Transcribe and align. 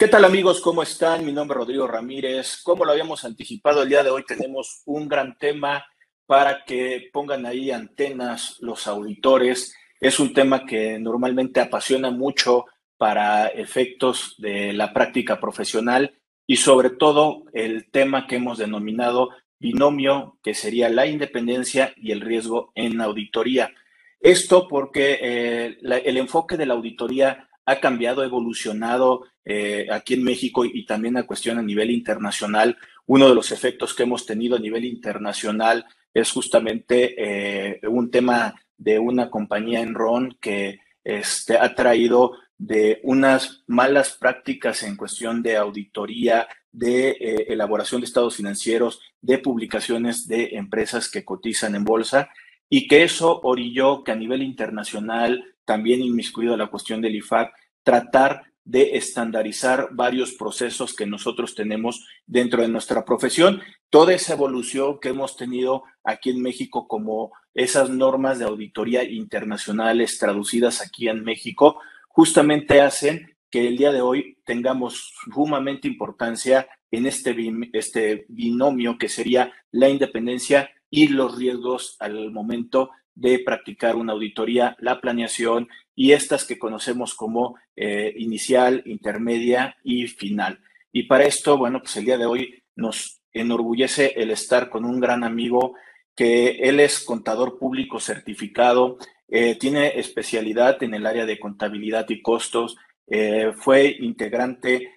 ¿Qué 0.00 0.06
tal 0.06 0.24
amigos? 0.24 0.60
¿Cómo 0.60 0.84
están? 0.84 1.26
Mi 1.26 1.32
nombre 1.32 1.56
es 1.56 1.58
Rodrigo 1.58 1.88
Ramírez. 1.88 2.60
Como 2.62 2.84
lo 2.84 2.92
habíamos 2.92 3.24
anticipado, 3.24 3.82
el 3.82 3.88
día 3.88 4.04
de 4.04 4.10
hoy 4.10 4.22
tenemos 4.24 4.82
un 4.86 5.08
gran 5.08 5.36
tema 5.36 5.84
para 6.24 6.64
que 6.64 7.10
pongan 7.12 7.44
ahí 7.46 7.72
antenas 7.72 8.58
los 8.60 8.86
auditores. 8.86 9.74
Es 10.00 10.20
un 10.20 10.32
tema 10.32 10.64
que 10.64 11.00
normalmente 11.00 11.58
apasiona 11.58 12.12
mucho 12.12 12.66
para 12.96 13.48
efectos 13.48 14.36
de 14.38 14.72
la 14.72 14.92
práctica 14.92 15.40
profesional 15.40 16.16
y 16.46 16.58
sobre 16.58 16.90
todo 16.90 17.42
el 17.52 17.90
tema 17.90 18.28
que 18.28 18.36
hemos 18.36 18.58
denominado 18.58 19.30
binomio, 19.58 20.38
que 20.44 20.54
sería 20.54 20.88
la 20.90 21.06
independencia 21.06 21.92
y 21.96 22.12
el 22.12 22.20
riesgo 22.20 22.70
en 22.76 23.00
auditoría. 23.00 23.72
Esto 24.20 24.68
porque 24.68 25.18
eh, 25.20 25.78
el 25.82 26.16
enfoque 26.18 26.56
de 26.56 26.66
la 26.66 26.74
auditoría 26.74 27.47
ha 27.68 27.80
cambiado, 27.80 28.24
evolucionado 28.24 29.26
eh, 29.44 29.88
aquí 29.92 30.14
en 30.14 30.24
México 30.24 30.64
y, 30.64 30.86
también 30.86 31.18
a 31.18 31.26
cuestión 31.26 31.58
a 31.58 31.62
nivel 31.62 31.90
internacional. 31.90 32.78
Uno 33.04 33.28
de 33.28 33.34
los 33.34 33.52
efectos 33.52 33.92
que 33.92 34.04
hemos 34.04 34.24
tenido 34.24 34.56
a 34.56 34.58
nivel 34.58 34.86
internacional 34.86 35.84
es 36.14 36.30
justamente 36.30 37.14
eh, 37.18 37.80
un 37.86 38.10
tema 38.10 38.54
de 38.78 38.98
una 38.98 39.28
compañía 39.28 39.82
en 39.82 39.92
RON 39.92 40.38
que 40.40 40.80
este, 41.04 41.58
ha 41.58 41.74
traído 41.74 42.32
de 42.56 43.00
unas 43.02 43.64
malas 43.66 44.16
prácticas 44.18 44.82
en 44.82 44.96
cuestión 44.96 45.42
de 45.42 45.58
auditoría, 45.58 46.48
de 46.72 47.10
eh, 47.10 47.46
elaboración 47.48 48.00
de 48.00 48.06
estados 48.06 48.36
financieros, 48.36 49.02
de 49.20 49.36
publicaciones 49.36 50.26
de 50.26 50.56
empresas 50.56 51.10
que 51.10 51.22
cotizan 51.22 51.74
en 51.74 51.84
bolsa 51.84 52.30
y 52.70 52.88
que 52.88 53.02
eso 53.02 53.40
orilló 53.42 54.04
que 54.04 54.12
a 54.12 54.16
nivel 54.16 54.42
internacional 54.42 55.44
también 55.68 56.00
inmiscuido 56.00 56.56
la 56.56 56.68
cuestión 56.68 57.02
del 57.02 57.16
IFAC, 57.16 57.52
tratar 57.82 58.42
de 58.64 58.96
estandarizar 58.96 59.90
varios 59.92 60.32
procesos 60.32 60.96
que 60.96 61.04
nosotros 61.04 61.54
tenemos 61.54 62.06
dentro 62.26 62.62
de 62.62 62.68
nuestra 62.68 63.04
profesión. 63.04 63.60
Toda 63.90 64.14
esa 64.14 64.32
evolución 64.32 64.98
que 64.98 65.10
hemos 65.10 65.36
tenido 65.36 65.82
aquí 66.04 66.30
en 66.30 66.40
México 66.40 66.88
como 66.88 67.32
esas 67.52 67.90
normas 67.90 68.38
de 68.38 68.46
auditoría 68.46 69.04
internacionales 69.04 70.18
traducidas 70.18 70.80
aquí 70.80 71.06
en 71.06 71.22
México, 71.22 71.80
justamente 72.08 72.80
hacen 72.80 73.36
que 73.50 73.68
el 73.68 73.76
día 73.76 73.92
de 73.92 74.00
hoy 74.00 74.38
tengamos 74.46 75.12
sumamente 75.30 75.86
importancia 75.86 76.66
en 76.90 77.04
este, 77.04 77.36
este 77.74 78.24
binomio 78.30 78.96
que 78.96 79.10
sería 79.10 79.52
la 79.70 79.90
independencia 79.90 80.70
y 80.88 81.08
los 81.08 81.36
riesgos 81.36 81.96
al 82.00 82.30
momento 82.30 82.90
de 83.18 83.40
practicar 83.40 83.96
una 83.96 84.12
auditoría, 84.12 84.76
la 84.78 85.00
planeación 85.00 85.68
y 85.96 86.12
estas 86.12 86.44
que 86.44 86.58
conocemos 86.58 87.14
como 87.14 87.56
eh, 87.74 88.14
inicial, 88.16 88.82
intermedia 88.86 89.76
y 89.82 90.06
final. 90.06 90.60
Y 90.92 91.04
para 91.04 91.24
esto, 91.24 91.58
bueno, 91.58 91.80
pues 91.80 91.96
el 91.96 92.04
día 92.04 92.16
de 92.16 92.26
hoy 92.26 92.62
nos 92.76 93.20
enorgullece 93.32 94.14
el 94.16 94.30
estar 94.30 94.70
con 94.70 94.84
un 94.84 95.00
gran 95.00 95.24
amigo 95.24 95.74
que 96.14 96.60
él 96.60 96.78
es 96.78 97.00
contador 97.00 97.58
público 97.58 97.98
certificado, 97.98 98.98
eh, 99.28 99.56
tiene 99.56 99.98
especialidad 99.98 100.80
en 100.84 100.94
el 100.94 101.04
área 101.04 101.26
de 101.26 101.40
contabilidad 101.40 102.06
y 102.08 102.22
costos, 102.22 102.76
eh, 103.08 103.52
fue 103.56 103.96
integrante, 103.98 104.92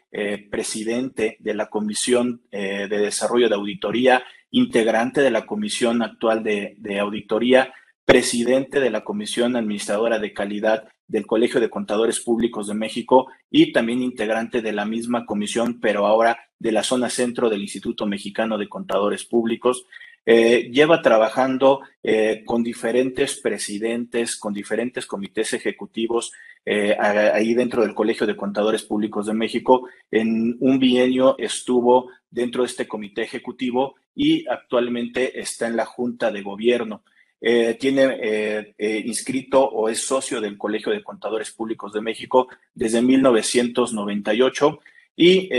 presidente 0.50 1.38
de 1.40 1.54
la 1.54 1.70
Comisión 1.70 2.42
de 2.52 2.90
Desarrollo 2.90 3.48
de 3.48 3.56
Auditoría, 3.56 4.22
integrante 4.50 5.22
de 5.22 5.32
la 5.32 5.46
Comisión 5.46 6.02
actual 6.02 6.44
de, 6.44 6.76
de 6.80 7.00
Auditoría 7.00 7.74
presidente 8.12 8.82
de 8.82 8.90
la 8.90 9.06
Comisión 9.06 9.56
Administradora 9.56 10.20
de 10.20 10.34
Calidad 10.34 10.90
del 11.08 11.26
Colegio 11.26 11.62
de 11.62 11.70
Contadores 11.70 12.20
Públicos 12.20 12.68
de 12.68 12.74
México 12.74 13.28
y 13.50 13.72
también 13.72 14.02
integrante 14.02 14.62
de 14.62 14.74
la 14.74 14.84
misma 14.84 15.26
comisión, 15.26 15.80
pero 15.80 16.06
ahora 16.06 16.38
de 16.60 16.74
la 16.74 16.84
zona 16.84 17.10
centro 17.10 17.50
del 17.50 17.62
Instituto 17.62 18.06
Mexicano 18.06 18.58
de 18.58 18.68
Contadores 18.68 19.24
Públicos. 19.24 19.86
Eh, 20.26 20.70
lleva 20.74 21.02
trabajando 21.02 21.82
eh, 22.04 22.44
con 22.46 22.64
diferentes 22.64 23.40
presidentes, 23.40 24.36
con 24.36 24.54
diferentes 24.54 25.06
comités 25.06 25.54
ejecutivos 25.54 26.34
eh, 26.66 26.96
ahí 27.00 27.54
dentro 27.54 27.82
del 27.82 27.96
Colegio 27.96 28.28
de 28.28 28.36
Contadores 28.36 28.84
Públicos 28.84 29.28
de 29.28 29.34
México. 29.34 29.88
En 30.12 30.58
un 30.60 30.80
bienio 30.80 31.38
estuvo 31.40 32.10
dentro 32.30 32.64
de 32.64 32.68
este 32.68 32.90
comité 32.90 33.22
ejecutivo 33.22 33.96
y 34.14 34.46
actualmente 34.50 35.40
está 35.40 35.68
en 35.68 35.78
la 35.78 35.86
Junta 35.86 36.30
de 36.30 36.42
Gobierno. 36.42 37.04
Eh, 37.44 37.74
tiene 37.80 38.20
eh, 38.22 38.76
eh, 38.78 39.02
inscrito 39.04 39.64
o 39.64 39.90
es 39.90 40.06
socio 40.06 40.40
del 40.40 40.60
Colegio 40.60 40.92
de 40.92 41.04
Contadores 41.04 41.50
Públicos 41.50 41.92
de 41.92 42.00
México 42.00 42.48
desde 42.76 43.02
1998 43.02 44.80
y 45.16 45.52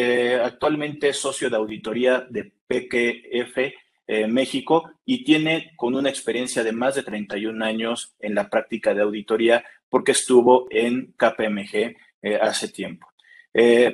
actualmente 0.42 1.08
es 1.08 1.18
socio 1.18 1.50
de 1.50 1.56
auditoría 1.56 2.24
de 2.30 2.52
PQF 2.66 4.28
México 4.28 4.90
y 5.04 5.24
tiene 5.24 5.72
con 5.76 5.94
una 5.94 6.08
experiencia 6.08 6.64
de 6.64 6.72
más 6.72 6.94
de 6.94 7.02
31 7.02 7.62
años 7.64 8.14
en 8.18 8.34
la 8.34 8.48
práctica 8.48 8.94
de 8.94 9.02
auditoría 9.02 9.62
porque 9.88 10.12
estuvo 10.12 10.66
en 10.70 11.12
KPMG 11.16 11.94
hace 12.40 12.68
tiempo. 12.68 13.08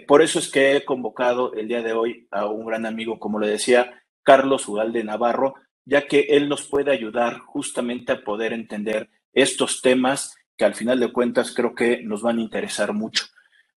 por 0.07 0.23
eso 0.23 0.39
es 0.39 0.49
que 0.49 0.77
he 0.77 0.85
convocado 0.85 1.53
el 1.55 1.69
día 1.69 1.83
de 1.83 1.93
hoy 1.93 2.29
a 2.31 2.47
un 2.47 2.65
gran 2.65 2.87
amigo, 2.87 3.19
como 3.19 3.41
le 3.41 3.49
decía, 3.49 4.03
Carlos 4.23 4.71
de 4.93 5.05
Navarro, 5.05 5.55
ya 5.89 6.07
que 6.07 6.27
él 6.29 6.51
nos 6.51 6.67
puede 6.67 6.93
ayudar 6.93 7.39
justamente 7.39 8.13
a 8.13 8.23
poder 8.23 8.53
entender 8.53 9.09
estos 9.33 9.81
temas 9.81 10.35
que 10.59 10.67
al 10.67 10.75
final 10.75 11.01
de 11.01 11.11
cuentas 11.11 11.53
creo 11.55 11.75
que 11.75 12.03
nos 12.03 12.21
van 12.21 12.39
a 12.39 12.43
interesar 12.43 12.93
mucho. 12.93 13.25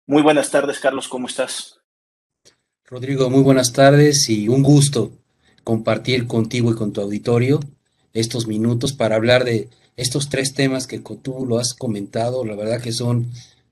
Muy 0.07 0.23
buenas 0.23 0.49
tardes, 0.49 0.79
Carlos, 0.79 1.07
¿cómo 1.07 1.27
estás? 1.27 1.81
Rodrigo, 2.85 3.29
muy 3.29 3.43
buenas 3.43 3.73
tardes 3.73 4.27
y 4.27 4.47
un 4.47 4.63
gusto 4.63 5.11
compartir 5.63 6.25
contigo 6.25 6.71
y 6.71 6.75
con 6.75 6.93
tu 6.93 7.01
auditorio 7.01 7.59
estos 8.13 8.47
minutos 8.47 8.93
para 8.93 9.15
hablar 9.15 9.43
de 9.43 9.69
estos 9.95 10.29
tres 10.29 10.55
temas 10.55 10.87
que 10.87 10.97
tú 10.97 11.45
lo 11.45 11.59
has 11.59 11.75
comentado, 11.75 12.43
la 12.43 12.55
verdad 12.55 12.81
que 12.81 12.91
son 12.91 13.31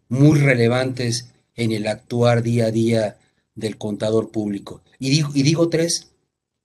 muy 0.09 0.37
relevantes 0.37 1.33
en 1.55 1.71
el 1.71 1.87
actuar 1.87 2.43
día 2.43 2.67
a 2.67 2.71
día 2.71 3.17
del 3.55 3.79
contador 3.79 4.29
público. 4.29 4.83
Y 4.99 5.09
digo, 5.09 5.29
y 5.33 5.41
digo 5.41 5.69
tres 5.69 6.11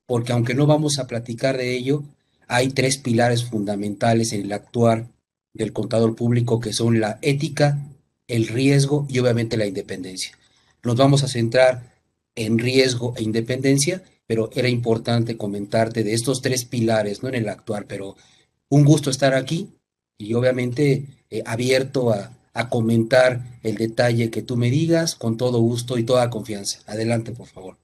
porque 0.07 0.33
aunque 0.33 0.55
no 0.55 0.67
vamos 0.67 0.99
a 0.99 1.07
platicar 1.07 1.57
de 1.57 1.77
ello, 1.77 2.03
hay 2.49 2.69
tres 2.69 2.99
pilares 2.99 3.45
fundamentales 3.45 4.33
en 4.33 4.43
el 4.43 4.53
actuar 4.53 5.07
del 5.55 5.73
contador 5.73 6.17
público 6.17 6.61
que 6.61 6.73
son 6.73 7.01
la 7.01 7.19
ética, 7.23 7.79
el 8.27 8.49
riesgo 8.49 9.07
y 9.09 9.19
obviamente 9.19 9.57
la 9.57 9.67
independencia. 9.67 10.33
Nos 10.83 10.97
vamos 10.97 11.23
a 11.23 11.29
centrar 11.29 11.93
en 12.35 12.59
riesgo 12.59 13.15
e 13.17 13.23
independencia, 13.23 14.03
pero 14.27 14.51
era 14.55 14.69
importante 14.69 15.37
comentarte 15.37 16.05
de 16.05 16.15
estos 16.15 16.43
tres 16.43 16.65
pilares, 16.65 17.23
no 17.23 17.29
en 17.29 17.37
el 17.37 17.49
actuar, 17.49 17.87
pero 17.87 18.17
un 18.69 18.85
gusto 18.85 19.11
estar 19.11 19.35
aquí 19.35 19.69
y 20.19 20.35
obviamente 20.35 21.07
eh, 21.31 21.43
abierto 21.47 22.13
a, 22.13 22.33
a 22.55 22.69
comentar 22.69 23.59
el 23.63 23.77
detalle 23.77 24.31
que 24.31 24.43
tú 24.43 24.57
me 24.57 24.71
digas 24.71 25.15
con 25.15 25.37
todo 25.37 25.61
gusto 25.61 25.99
y 25.99 26.05
toda 26.05 26.31
confianza. 26.31 26.81
Adelante, 26.87 27.33
por 27.33 27.47
favor. 27.47 27.82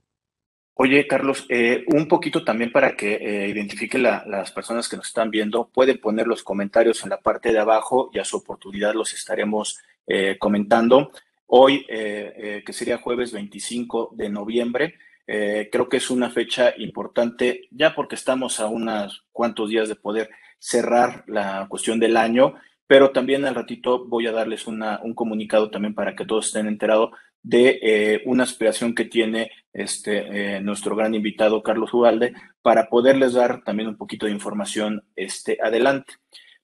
Oye, 0.80 1.08
Carlos, 1.08 1.44
eh, 1.48 1.84
un 1.88 2.06
poquito 2.06 2.44
también 2.44 2.70
para 2.70 2.94
que 2.94 3.14
eh, 3.14 3.48
identifique 3.48 3.98
las 3.98 4.52
personas 4.52 4.88
que 4.88 4.96
nos 4.96 5.08
están 5.08 5.28
viendo, 5.28 5.66
pueden 5.66 5.98
poner 5.98 6.28
los 6.28 6.44
comentarios 6.44 7.02
en 7.02 7.10
la 7.10 7.20
parte 7.20 7.50
de 7.50 7.58
abajo 7.58 8.10
y 8.14 8.20
a 8.20 8.24
su 8.24 8.36
oportunidad 8.36 8.94
los 8.94 9.12
estaremos 9.12 9.80
eh, 10.06 10.36
comentando. 10.38 11.10
Hoy, 11.46 11.84
que 11.84 12.72
sería 12.72 12.98
jueves 12.98 13.32
25 13.32 14.10
de 14.12 14.28
noviembre, 14.28 14.94
creo 15.26 15.88
que 15.88 15.96
es 15.96 16.10
una 16.10 16.30
fecha 16.30 16.74
importante 16.76 17.66
ya 17.72 17.94
porque 17.94 18.14
estamos 18.14 18.60
a 18.60 18.66
unos 18.66 19.24
cuantos 19.32 19.70
días 19.70 19.88
de 19.88 19.96
poder 19.96 20.30
cerrar 20.58 21.24
la 21.26 21.66
cuestión 21.68 21.98
del 21.98 22.18
año, 22.18 22.54
pero 22.86 23.10
también 23.10 23.46
al 23.46 23.54
ratito 23.54 24.04
voy 24.04 24.26
a 24.26 24.32
darles 24.32 24.66
un 24.66 25.14
comunicado 25.14 25.70
también 25.70 25.94
para 25.94 26.14
que 26.14 26.26
todos 26.26 26.46
estén 26.46 26.68
enterados 26.68 27.10
de 27.42 27.78
eh, 27.82 28.22
una 28.26 28.42
aspiración 28.44 28.94
que 28.94 29.04
tiene 29.04 29.50
este, 29.72 30.56
eh, 30.56 30.60
nuestro 30.60 30.96
gran 30.96 31.14
invitado 31.14 31.62
Carlos 31.62 31.94
Ugalde 31.94 32.34
para 32.62 32.88
poderles 32.88 33.34
dar 33.34 33.62
también 33.64 33.88
un 33.88 33.96
poquito 33.96 34.26
de 34.26 34.32
información 34.32 35.04
este, 35.16 35.58
adelante. 35.62 36.14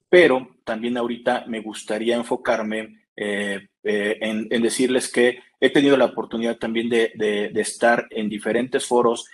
Pero 0.08 0.56
también 0.64 0.96
ahorita 0.96 1.44
me 1.46 1.60
gustaría 1.60 2.16
enfocarme 2.16 3.04
eh, 3.16 3.68
en, 3.82 4.48
decirles 4.62 5.10
que 5.10 5.38
he 5.60 5.70
tenido 5.70 5.96
la 5.96 6.06
oportunidad 6.06 6.56
también 6.58 6.88
de, 6.88 7.50
estar 7.54 8.06
en 8.10 8.28
diferentes 8.28 8.86
foros, 8.86 9.28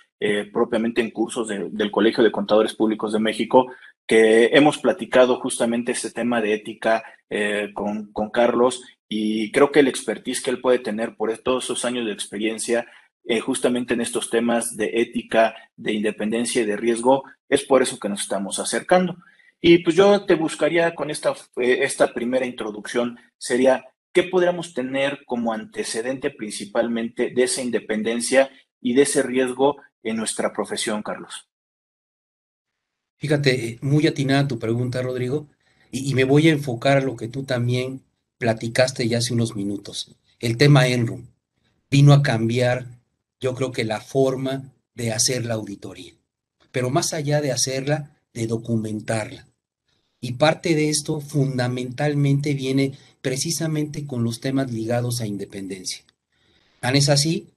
propiamente 0.53 1.01
en 1.01 1.09
cursos 1.09 1.47
del 1.47 1.91
Colegio 1.91 2.23
de 2.23 2.31
Contadores 2.31 2.75
Públicos 2.75 3.11
de 3.11 3.19
México, 3.19 3.71
que 4.11 4.47
hemos 4.47 4.77
platicado 4.77 5.39
justamente 5.39 5.93
este 5.93 6.11
tema 6.11 6.41
de 6.41 6.53
ética 6.53 7.01
con, 7.73 8.11
con 8.11 8.29
Carlos 8.29 8.83
y 9.07 9.53
creo 9.53 9.71
que 9.71 9.79
el 9.79 9.87
expertise 9.87 10.41
que 10.41 10.49
él 10.49 10.59
puede 10.59 10.79
tener 10.79 11.15
por 11.15 11.37
todos 11.37 11.63
esos 11.63 11.85
años 11.85 12.05
de 12.05 12.11
experiencia 12.11 12.85
eh, 13.23 13.39
justamente 13.39 13.93
en 13.93 14.01
estos 14.01 14.29
temas 14.29 14.75
de 14.75 15.01
ética, 15.01 15.55
de 15.75 15.93
independencia 15.93 16.61
y 16.61 16.65
de 16.65 16.75
riesgo, 16.75 17.23
es 17.49 17.63
por 17.63 17.81
eso 17.81 17.99
que 17.99 18.09
nos 18.09 18.21
estamos 18.21 18.59
acercando. 18.59 19.17
Y 19.59 19.79
pues 19.79 19.95
yo 19.95 20.25
te 20.25 20.35
buscaría 20.35 20.95
con 20.95 21.11
esta, 21.11 21.31
eh, 21.57 21.79
esta 21.83 22.13
primera 22.13 22.45
introducción, 22.45 23.19
sería, 23.37 23.85
¿qué 24.11 24.23
podríamos 24.23 24.73
tener 24.73 25.23
como 25.25 25.53
antecedente 25.53 26.31
principalmente 26.31 27.29
de 27.29 27.43
esa 27.43 27.61
independencia 27.61 28.49
y 28.81 28.93
de 28.93 29.03
ese 29.03 29.21
riesgo 29.21 29.77
en 30.03 30.17
nuestra 30.17 30.51
profesión, 30.51 31.03
Carlos? 31.03 31.50
Fíjate, 33.21 33.77
muy 33.81 34.07
atinada 34.07 34.47
tu 34.47 34.57
pregunta, 34.57 35.03
Rodrigo, 35.03 35.45
y, 35.91 36.15
me 36.15 36.23
voy 36.23 36.47
a 36.49 36.51
enfocar 36.51 36.97
a 36.97 37.01
lo 37.01 37.15
que 37.15 37.27
tú 37.27 37.43
también 37.43 38.01
platicaste 38.39 39.07
ya 39.07 39.19
hace 39.19 39.31
unos 39.31 39.55
minutos. 39.55 40.15
El 40.39 40.57
tema 40.57 40.87
Enron 40.87 41.27
vino 41.91 42.13
a 42.13 42.23
cambiar, 42.23 42.87
yo 43.39 43.53
creo 43.53 43.71
que 43.71 43.83
la 43.83 44.01
forma 44.01 44.73
de 44.95 45.11
hacer 45.11 45.45
la 45.45 45.53
auditoría, 45.53 46.13
pero 46.71 46.89
más 46.89 47.13
allá 47.13 47.41
de 47.41 47.51
hacerla, 47.51 48.17
de 48.33 48.47
documentarla. 48.47 49.47
Y 50.19 50.33
parte 50.33 50.73
de 50.73 50.89
esto 50.89 51.21
fundamentalmente 51.21 52.55
viene 52.55 52.93
precisamente 53.21 54.07
con 54.07 54.23
los 54.23 54.39
temas 54.39 54.71
ligados 54.71 55.21
a 55.21 55.27
independencia. 55.27 56.03
Tan 56.79 56.95
es 56.95 57.07
así 57.07 57.49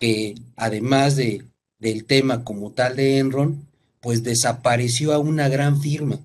que 0.00 0.34
además 0.56 1.14
de, 1.14 1.44
del 1.78 2.04
tema 2.04 2.42
como 2.42 2.72
tal 2.72 2.96
de 2.96 3.18
Enron, 3.18 3.68
pues 4.04 4.22
desapareció 4.22 5.14
a 5.14 5.18
una 5.18 5.48
gran 5.48 5.80
firma 5.80 6.20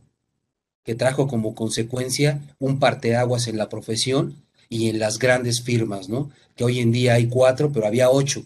que 0.83 0.95
trajo 0.95 1.29
como 1.29 1.55
consecuencia 1.55 2.41
un 2.59 2.77
parteaguas 2.77 3.47
en 3.47 3.55
la 3.55 3.69
profesión 3.69 4.35
y 4.67 4.89
en 4.89 4.99
las 4.99 5.17
grandes 5.17 5.61
firmas, 5.61 6.09
¿no? 6.09 6.29
Que 6.57 6.65
hoy 6.65 6.79
en 6.81 6.91
día 6.91 7.13
hay 7.13 7.27
cuatro, 7.27 7.71
pero 7.71 7.87
había 7.87 8.09
ocho. 8.09 8.43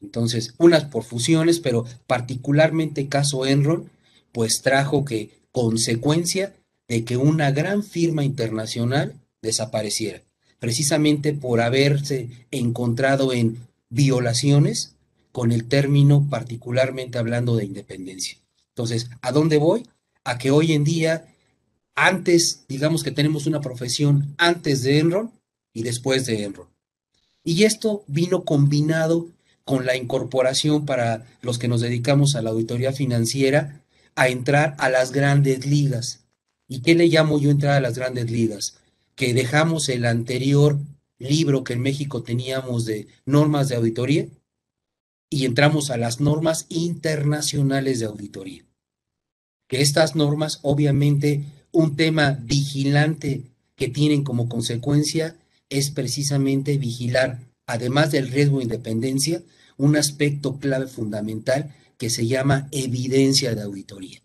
Entonces, 0.00 0.54
unas 0.58 0.84
por 0.84 1.02
fusiones, 1.02 1.58
pero 1.58 1.86
particularmente 2.06 3.08
caso 3.08 3.46
Enron, 3.46 3.90
pues 4.30 4.62
trajo 4.62 5.04
que 5.04 5.30
consecuencia 5.50 6.54
de 6.86 7.02
que 7.02 7.16
una 7.16 7.50
gran 7.50 7.82
firma 7.82 8.22
internacional 8.22 9.14
desapareciera, 9.42 10.22
precisamente 10.60 11.32
por 11.32 11.62
haberse 11.62 12.28
encontrado 12.52 13.32
en 13.32 13.58
violaciones 13.90 14.94
con 15.32 15.50
el 15.50 15.64
término 15.64 16.28
particularmente 16.30 17.18
hablando 17.18 17.56
de 17.56 17.64
independencia. 17.64 18.38
Entonces, 18.78 19.10
¿a 19.22 19.32
dónde 19.32 19.56
voy? 19.56 19.88
A 20.22 20.38
que 20.38 20.52
hoy 20.52 20.72
en 20.72 20.84
día, 20.84 21.26
antes, 21.96 22.64
digamos 22.68 23.02
que 23.02 23.10
tenemos 23.10 23.48
una 23.48 23.60
profesión 23.60 24.36
antes 24.38 24.84
de 24.84 25.00
Enron 25.00 25.32
y 25.74 25.82
después 25.82 26.26
de 26.26 26.44
Enron. 26.44 26.68
Y 27.42 27.64
esto 27.64 28.04
vino 28.06 28.44
combinado 28.44 29.26
con 29.64 29.84
la 29.84 29.96
incorporación 29.96 30.86
para 30.86 31.26
los 31.42 31.58
que 31.58 31.66
nos 31.66 31.80
dedicamos 31.80 32.36
a 32.36 32.42
la 32.42 32.50
auditoría 32.50 32.92
financiera 32.92 33.82
a 34.14 34.28
entrar 34.28 34.76
a 34.78 34.90
las 34.90 35.10
grandes 35.10 35.66
ligas. 35.66 36.20
¿Y 36.68 36.82
qué 36.82 36.94
le 36.94 37.08
llamo 37.08 37.40
yo 37.40 37.50
entrar 37.50 37.74
a 37.74 37.80
las 37.80 37.98
grandes 37.98 38.30
ligas? 38.30 38.76
Que 39.16 39.34
dejamos 39.34 39.88
el 39.88 40.04
anterior 40.04 40.78
libro 41.18 41.64
que 41.64 41.72
en 41.72 41.80
México 41.80 42.22
teníamos 42.22 42.84
de 42.84 43.08
normas 43.26 43.70
de 43.70 43.74
auditoría 43.74 44.28
y 45.30 45.46
entramos 45.46 45.90
a 45.90 45.96
las 45.96 46.20
normas 46.20 46.66
internacionales 46.68 47.98
de 47.98 48.06
auditoría 48.06 48.67
que 49.68 49.80
estas 49.80 50.16
normas, 50.16 50.58
obviamente, 50.62 51.44
un 51.70 51.94
tema 51.94 52.38
vigilante 52.42 53.42
que 53.76 53.88
tienen 53.88 54.24
como 54.24 54.48
consecuencia 54.48 55.36
es 55.70 55.90
precisamente 55.90 56.78
vigilar, 56.78 57.38
además 57.66 58.10
del 58.10 58.28
riesgo 58.28 58.58
de 58.58 58.64
independencia, 58.64 59.42
un 59.76 59.96
aspecto 59.96 60.58
clave 60.58 60.88
fundamental 60.88 61.74
que 61.98 62.10
se 62.10 62.26
llama 62.26 62.68
evidencia 62.72 63.54
de 63.54 63.62
auditoría. 63.62 64.20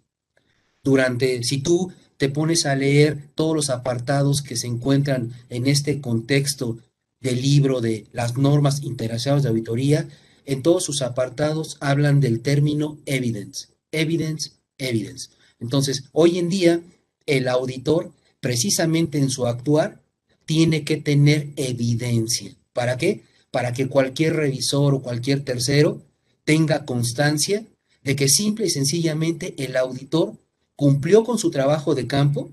Durante, 0.84 1.44
si 1.44 1.60
tú 1.60 1.92
te 2.18 2.30
pones 2.30 2.66
a 2.66 2.76
leer 2.76 3.30
todos 3.36 3.56
los 3.56 3.70
apartados 3.70 4.42
que 4.42 4.56
se 4.56 4.68
encuentran 4.68 5.34
en 5.50 5.68
este 5.68 6.02
contexto 6.02 6.78
del 7.20 7.42
libro 7.42 7.82
de 7.82 8.08
las 8.12 8.38
normas 8.38 8.82
internacionales 8.84 9.44
de 9.44 9.50
auditoría, 9.50 10.08
en 10.46 10.62
todos 10.62 10.84
sus 10.84 11.02
apartados 11.02 11.78
hablan 11.80 12.20
del 12.20 12.42
término 12.42 12.98
evidence, 13.06 13.70
evidence, 13.92 14.52
evidence. 14.84 15.30
Entonces, 15.60 16.06
hoy 16.12 16.40
en 16.40 16.50
día, 16.50 16.82
el 17.26 17.48
auditor, 17.48 18.12
precisamente 18.40 19.18
en 19.18 19.30
su 19.30 19.48
actuar, 19.48 20.02
tiene 20.46 20.84
que 20.84 20.98
tener 20.98 21.50
evidencia. 21.56 22.54
¿Para 22.74 22.98
qué? 22.98 23.24
Para 23.52 23.74
que 23.74 23.88
cualquier 23.88 24.36
revisor 24.36 24.94
o 24.94 25.02
cualquier 25.02 25.44
tercero 25.44 26.02
tenga 26.44 26.86
constancia 26.86 27.66
de 28.04 28.16
que 28.16 28.28
simple 28.28 28.66
y 28.66 28.70
sencillamente 28.70 29.54
el 29.58 29.78
auditor 29.78 30.34
cumplió 30.76 31.24
con 31.24 31.38
su 31.38 31.52
trabajo 31.52 31.96
de 31.96 32.08
campo, 32.08 32.50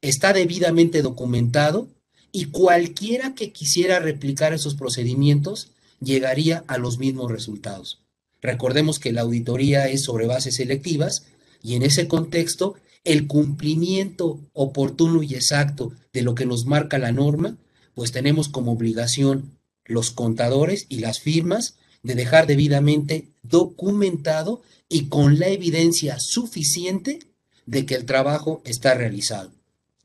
está 0.00 0.32
debidamente 0.32 1.02
documentado 1.02 1.88
y 2.30 2.46
cualquiera 2.46 3.34
que 3.34 3.52
quisiera 3.52 3.98
replicar 3.98 4.52
esos 4.52 4.74
procedimientos 4.74 5.72
llegaría 6.00 6.62
a 6.68 6.78
los 6.78 6.98
mismos 6.98 7.32
resultados. 7.32 8.00
Recordemos 8.40 9.00
que 9.00 9.12
la 9.12 9.22
auditoría 9.22 9.88
es 9.88 10.04
sobre 10.04 10.26
bases 10.26 10.56
selectivas 10.56 11.26
y 11.62 11.74
en 11.74 11.82
ese 11.82 12.08
contexto, 12.08 12.74
el 13.04 13.26
cumplimiento 13.26 14.40
oportuno 14.52 15.22
y 15.22 15.34
exacto 15.34 15.92
de 16.12 16.22
lo 16.22 16.34
que 16.34 16.46
nos 16.46 16.66
marca 16.66 16.98
la 16.98 17.12
norma, 17.12 17.56
pues 17.94 18.12
tenemos 18.12 18.48
como 18.48 18.72
obligación 18.72 19.58
los 19.84 20.10
contadores 20.10 20.86
y 20.88 20.98
las 21.00 21.20
firmas 21.20 21.76
de 22.02 22.14
dejar 22.14 22.46
debidamente 22.46 23.28
documentado 23.42 24.62
y 24.88 25.06
con 25.06 25.38
la 25.38 25.48
evidencia 25.48 26.18
suficiente 26.20 27.20
de 27.66 27.86
que 27.86 27.94
el 27.94 28.04
trabajo 28.04 28.62
está 28.64 28.94
realizado, 28.94 29.50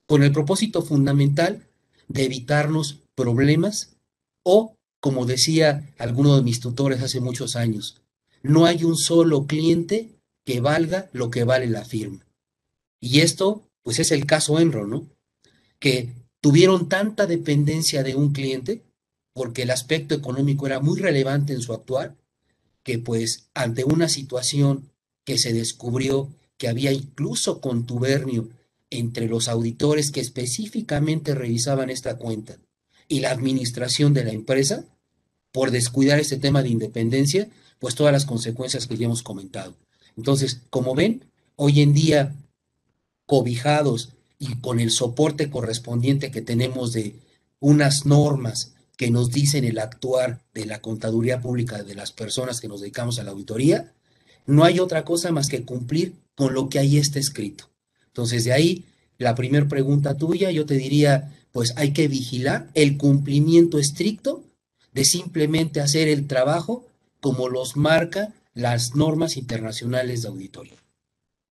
con 0.05 0.23
el 0.23 0.31
propósito 0.31 0.81
fundamental 0.81 1.67
de 2.07 2.23
evitarnos 2.23 3.00
problemas 3.15 3.95
o, 4.44 4.75
como 5.00 5.25
decía 5.25 5.94
alguno 5.97 6.35
de 6.35 6.44
mis 6.44 6.59
tutores 6.59 7.01
hace 7.01 7.19
muchos 7.19 7.55
años, 7.55 8.01
no 8.41 8.65
hay 8.65 8.83
un 8.83 8.97
solo 8.97 9.45
cliente 9.45 10.12
que 10.45 10.59
valga 10.59 11.09
lo 11.13 11.29
que 11.29 11.43
vale 11.43 11.67
la 11.67 11.85
firma. 11.85 12.25
Y 12.99 13.21
esto, 13.21 13.69
pues 13.81 13.99
es 13.99 14.11
el 14.11 14.25
caso 14.25 14.59
Enron, 14.59 14.89
¿no? 14.89 15.07
Que 15.79 16.09
tuvieron 16.41 16.89
tanta 16.89 17.25
dependencia 17.25 18.03
de 18.03 18.15
un 18.15 18.33
cliente, 18.33 18.83
porque 19.33 19.63
el 19.63 19.71
aspecto 19.71 20.15
económico 20.15 20.67
era 20.67 20.79
muy 20.79 20.99
relevante 20.99 21.53
en 21.53 21.61
su 21.61 21.73
actuar, 21.73 22.15
que 22.83 22.99
pues 22.99 23.49
ante 23.53 23.83
una 23.83 24.09
situación 24.09 24.89
que 25.25 25.37
se 25.37 25.53
descubrió 25.53 26.29
que 26.57 26.67
había 26.67 26.91
incluso 26.91 27.61
contubernio 27.61 28.49
entre 28.89 29.27
los 29.27 29.47
auditores 29.47 30.11
que 30.11 30.19
específicamente 30.19 31.33
revisaban 31.33 31.89
esta 31.89 32.17
cuenta 32.17 32.57
y 33.07 33.19
la 33.19 33.31
administración 33.31 34.13
de 34.13 34.23
la 34.23 34.31
empresa, 34.31 34.85
por 35.51 35.71
descuidar 35.71 36.19
este 36.19 36.38
tema 36.38 36.63
de 36.63 36.69
independencia, 36.69 37.47
pues 37.79 37.95
todas 37.95 38.13
las 38.13 38.25
consecuencias 38.25 38.88
que 38.88 38.97
ya 38.97 39.05
hemos 39.05 39.23
comentado. 39.23 39.75
Entonces, 40.17 40.62
como 40.70 40.96
ven, 40.96 41.25
hoy 41.55 41.82
en 41.82 41.93
día, 41.93 42.36
cobijados 43.25 44.13
y 44.39 44.55
con 44.55 44.79
el 44.79 44.91
soporte 44.91 45.50
correspondiente 45.50 46.32
que 46.32 46.41
tenemos 46.41 46.93
de 46.93 47.15
unas 47.60 48.05
normas 48.05 48.74
que 48.98 49.10
nos 49.10 49.32
dicen 49.32 49.63
el 49.63 49.79
actuar 49.79 50.41
de 50.53 50.65
la 50.65 50.82
contaduría 50.82 51.41
pública 51.41 51.84
de 51.84 51.96
las 51.96 52.12
personas 52.12 52.60
que 52.60 52.67
nos 52.67 52.82
dedicamos 52.82 53.20
a 53.20 53.24
la 53.24 53.32
auditoría, 53.32 53.91
no 54.46 54.63
hay 54.63 54.79
otra 54.79 55.05
cosa 55.05 55.32
más 55.32 55.48
que 55.48 55.63
cumplir 55.63 56.13
con 56.36 56.53
lo 56.53 56.70
que 56.70 56.79
ahí 56.79 56.98
está 56.98 57.20
escrito. 57.20 57.70
Entonces, 58.08 58.43
de 58.43 58.53
ahí, 58.53 58.86
la 59.17 59.36
primera 59.36 59.67
pregunta 59.67 60.15
tuya, 60.15 60.51
yo 60.51 60.65
te 60.65 60.75
diría, 60.75 61.34
pues 61.51 61.74
hay 61.77 61.93
que 61.93 62.08
vigilar 62.08 62.70
el 62.74 62.98
cumplimiento 62.98 63.79
estricto 63.79 64.43
de 64.93 65.05
simplemente 65.05 65.82
hacer 65.82 66.08
el 66.08 66.27
trabajo 66.27 66.86
como 67.20 67.50
los 67.50 67.77
marca 67.77 68.34
las 68.53 68.95
normas 68.95 69.38
internacionales 69.38 70.22
de 70.22 70.29
auditoría. 70.29 70.77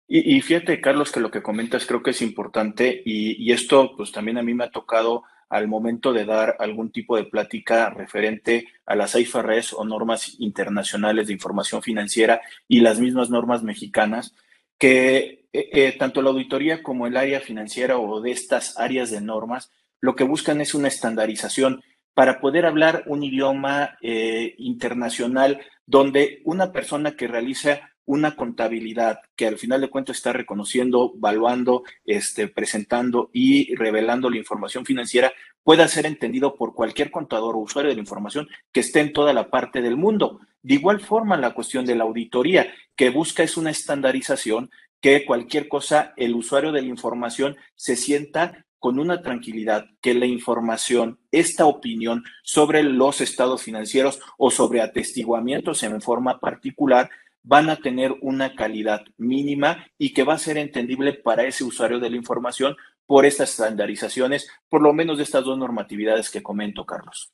Y, 0.09 0.41
fíjate, 0.41 0.81
Carlos, 0.81 1.11
que 1.11 1.19
lo 1.19 1.33
que 1.33 1.43
comentas 1.43 1.85
creo 1.85 2.01
que 2.01 2.11
es 2.11 2.23
importante 2.23 3.03
y, 3.05 3.51
esto 3.51 3.97
pues 3.97 4.13
también 4.13 4.39
a 4.39 4.43
mí 4.43 4.55
me 4.55 4.65
ha 4.65 4.71
tocado 4.71 5.25
al 5.49 5.67
momento 5.67 6.13
de 6.13 6.25
dar 6.25 6.57
algún 6.61 6.91
tipo 6.91 7.17
de 7.17 7.25
plática 7.25 7.91
referente 7.91 8.69
a 8.85 8.95
las 8.95 9.17
IFRS 9.17 9.73
o 9.73 9.85
normas 9.85 10.37
internacionales 10.39 11.27
de 11.27 11.33
información 11.33 11.83
financiera 11.83 12.41
y 12.69 12.81
las 12.81 13.01
mismas 13.01 13.31
normas 13.31 13.65
mexicanas, 13.65 14.35
que 14.79 15.47
eh, 15.53 15.71
eh, 15.73 15.97
tanto 15.99 16.23
la 16.23 16.31
auditoría 16.31 16.83
como 16.85 17.09
el 17.09 17.17
área 17.17 17.41
financiera 17.41 17.99
o 17.99 18.21
de 18.21 18.31
estas 18.31 18.79
áreas 18.79 19.11
de 19.11 19.21
normas 19.21 19.71
lo 20.01 20.15
que 20.15 20.25
buscan 20.25 20.61
es 20.61 20.75
una 20.75 20.89
estandarización 20.89 21.83
para 22.15 22.41
poder 22.41 22.65
hablar 22.65 23.03
un 23.07 23.23
idioma 23.23 23.99
eh, 24.01 24.55
internacional 24.59 25.61
donde 25.87 26.41
una 26.45 26.73
persona 26.73 27.17
que 27.17 27.29
realiza 27.29 27.93
una 28.05 28.37
contabilidad 28.37 29.21
que 29.35 29.47
al 29.47 29.59
final 29.59 29.81
de 29.81 29.91
cuentas 29.91 30.17
está 30.17 30.33
reconociendo, 30.33 31.13
valuando, 31.17 31.83
este, 32.05 32.49
presentando 32.49 33.31
y 33.33 33.75
revelando 33.75 34.31
la 34.31 34.37
información 34.37 34.85
financiera 34.85 35.33
pueda 35.65 35.89
ser 35.89 36.07
entendido 36.07 36.55
por 36.55 36.75
cualquier 36.75 37.11
contador 37.11 37.57
o 37.57 37.59
usuario 37.59 37.89
de 37.89 37.97
la 37.97 38.01
información 38.01 38.49
que 38.73 38.81
esté 38.81 39.01
en 39.01 39.13
toda 39.13 39.33
la 39.33 39.51
parte 39.51 39.83
del 39.83 39.97
mundo. 39.97 40.41
De 40.63 40.75
igual 40.75 41.01
forma, 41.01 41.37
la 41.37 41.55
cuestión 41.55 41.85
de 41.85 41.97
la 41.97 42.05
auditoría, 42.05 42.73
que 42.95 43.11
busca 43.11 43.43
es 43.43 43.57
una 43.57 43.71
estandarización 43.71 44.71
que 45.01 45.25
cualquier 45.25 45.69
cosa, 45.69 46.15
el 46.17 46.35
usuario 46.35 46.73
de 46.73 46.83
la 46.83 46.89
información 46.89 47.57
se 47.75 47.97
sienta 47.97 48.66
con 48.87 49.01
una 49.01 49.21
tranquilidad 49.21 49.87
que 50.01 50.15
la 50.15 50.27
información, 50.27 51.19
esta 51.33 51.67
opinión 51.67 52.23
sobre 52.45 52.85
los 52.85 53.21
estados 53.21 53.65
financieros 53.65 54.21
o 54.39 54.53
sobre 54.53 54.81
atestiguamientos 54.81 55.83
en 55.83 56.01
forma 56.01 56.39
particular 56.39 57.11
van 57.43 57.69
a 57.69 57.75
tener 57.75 58.15
una 58.21 58.55
calidad 58.55 59.01
mínima 59.17 59.89
y 59.99 60.15
que 60.15 60.23
va 60.23 60.35
a 60.35 60.39
ser 60.39 60.57
entendible 60.57 61.15
para 61.15 61.43
ese 61.43 61.65
usuario 61.65 61.99
de 61.99 62.11
la 62.11 62.17
información 62.17 62.77
por 63.07 63.27
estas 63.27 63.51
estandarizaciones, 63.51 64.47
por 64.69 64.83
lo 64.83 64.93
menos 64.93 65.17
de 65.17 65.25
estas 65.25 65.45
dos 65.45 65.59
normatividades 65.59 66.31
que 66.31 66.45
comento, 66.45 66.87
Carlos. 66.87 67.33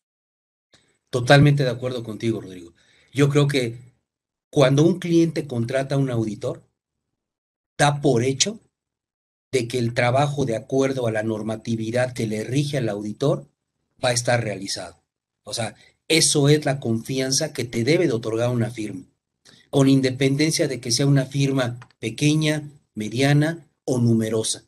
Totalmente 1.10 1.64
de 1.64 1.70
acuerdo 1.70 2.02
contigo, 2.02 2.40
Rodrigo. 2.40 2.72
Yo 3.12 3.28
creo 3.28 3.46
que 3.46 3.76
cuando 4.48 4.84
un 4.84 4.98
cliente 4.98 5.46
contrata 5.46 5.96
a 5.96 5.98
un 5.98 6.10
auditor, 6.10 6.62
da 7.76 8.00
por 8.00 8.22
hecho 8.22 8.58
de 9.52 9.68
que 9.68 9.78
el 9.78 9.92
trabajo 9.92 10.46
de 10.46 10.56
acuerdo 10.56 11.06
a 11.06 11.12
la 11.12 11.22
normatividad 11.22 12.14
que 12.14 12.26
le 12.26 12.42
rige 12.42 12.78
al 12.78 12.88
auditor 12.88 13.46
va 14.02 14.08
a 14.08 14.14
estar 14.14 14.42
realizado. 14.42 15.02
O 15.44 15.52
sea, 15.52 15.76
eso 16.08 16.48
es 16.48 16.64
la 16.64 16.80
confianza 16.80 17.52
que 17.52 17.64
te 17.64 17.84
debe 17.84 18.06
de 18.06 18.14
otorgar 18.14 18.50
una 18.50 18.70
firma, 18.70 19.04
con 19.70 19.88
independencia 19.88 20.68
de 20.68 20.80
que 20.80 20.90
sea 20.90 21.06
una 21.06 21.26
firma 21.26 21.78
pequeña, 21.98 22.70
mediana 22.94 23.66
o 23.84 23.98
numerosa. 23.98 24.64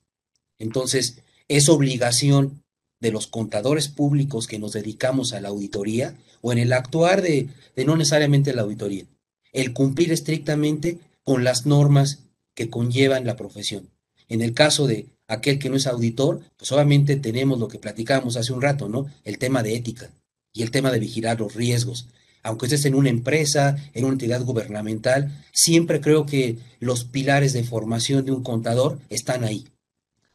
Entonces, 0.58 1.18
es 1.48 1.68
obligación 1.68 2.62
de 3.00 3.10
los 3.10 3.26
contadores 3.26 3.88
públicos 3.88 4.46
que 4.46 4.58
nos 4.58 4.72
dedicamos 4.72 5.32
a 5.32 5.40
la 5.40 5.48
auditoría 5.48 6.16
o 6.40 6.52
en 6.52 6.58
el 6.58 6.72
actuar 6.72 7.22
de, 7.22 7.48
de 7.74 7.84
no 7.84 7.96
necesariamente 7.96 8.54
la 8.54 8.62
auditoría, 8.62 9.06
el 9.52 9.72
cumplir 9.72 10.12
estrictamente 10.12 10.98
con 11.22 11.44
las 11.44 11.66
normas 11.66 12.24
que 12.54 12.70
conllevan 12.70 13.26
la 13.26 13.36
profesión. 13.36 13.93
En 14.28 14.42
el 14.42 14.54
caso 14.54 14.86
de 14.86 15.06
aquel 15.28 15.58
que 15.58 15.70
no 15.70 15.76
es 15.76 15.86
auditor, 15.86 16.40
pues 16.56 16.70
obviamente 16.72 17.16
tenemos 17.16 17.58
lo 17.58 17.68
que 17.68 17.78
platicábamos 17.78 18.36
hace 18.36 18.52
un 18.52 18.62
rato, 18.62 18.88
¿no? 18.88 19.06
El 19.24 19.38
tema 19.38 19.62
de 19.62 19.76
ética 19.76 20.10
y 20.52 20.62
el 20.62 20.70
tema 20.70 20.90
de 20.90 21.00
vigilar 21.00 21.40
los 21.40 21.54
riesgos. 21.54 22.08
Aunque 22.42 22.66
estés 22.66 22.84
en 22.84 22.94
una 22.94 23.08
empresa, 23.08 23.76
en 23.94 24.04
una 24.04 24.14
entidad 24.14 24.42
gubernamental, 24.42 25.44
siempre 25.52 26.00
creo 26.00 26.26
que 26.26 26.58
los 26.78 27.04
pilares 27.04 27.52
de 27.54 27.64
formación 27.64 28.24
de 28.24 28.32
un 28.32 28.42
contador 28.42 28.98
están 29.08 29.44
ahí. 29.44 29.66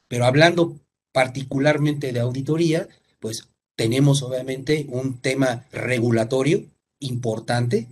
Pero 0.08 0.26
hablando 0.26 0.80
particularmente 1.12 2.12
de 2.12 2.20
auditoría, 2.20 2.88
pues 3.20 3.48
tenemos 3.76 4.24
obviamente 4.24 4.88
un 4.90 5.20
tema 5.20 5.66
regulatorio 5.72 6.66
importante 7.00 7.88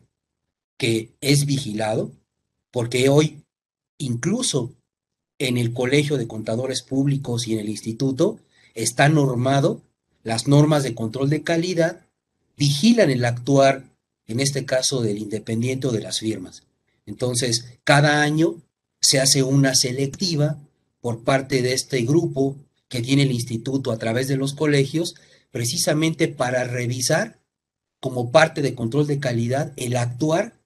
que 0.77 1.11
es 1.21 1.45
vigilado, 1.45 2.11
porque 2.71 3.09
hoy 3.09 3.43
incluso 3.97 4.73
en 5.39 5.57
el 5.57 5.73
Colegio 5.73 6.17
de 6.17 6.27
Contadores 6.27 6.81
Públicos 6.81 7.47
y 7.47 7.53
en 7.53 7.59
el 7.59 7.69
Instituto 7.69 8.39
está 8.73 9.09
normado 9.09 9.81
las 10.23 10.47
normas 10.47 10.83
de 10.83 10.93
control 10.93 11.29
de 11.29 11.43
calidad, 11.43 12.05
vigilan 12.57 13.09
el 13.09 13.23
actuar, 13.25 13.85
en 14.25 14.39
este 14.39 14.65
caso 14.65 15.01
del 15.01 15.19
independiente 15.19 15.87
o 15.87 15.91
de 15.91 16.01
las 16.01 16.19
firmas. 16.19 16.63
Entonces, 17.05 17.79
cada 17.83 18.21
año 18.21 18.55
se 18.99 19.19
hace 19.19 19.43
una 19.43 19.73
selectiva 19.73 20.57
por 20.99 21.23
parte 21.23 21.61
de 21.61 21.73
este 21.73 22.01
grupo 22.01 22.57
que 22.89 23.01
tiene 23.01 23.23
el 23.23 23.31
instituto 23.31 23.91
a 23.91 23.97
través 23.97 24.27
de 24.27 24.37
los 24.37 24.53
colegios, 24.53 25.15
precisamente 25.51 26.27
para 26.27 26.65
revisar 26.65 27.39
como 27.99 28.31
parte 28.31 28.61
de 28.61 28.75
control 28.75 29.07
de 29.07 29.19
calidad 29.19 29.73
el 29.77 29.95
actuar 29.95 30.59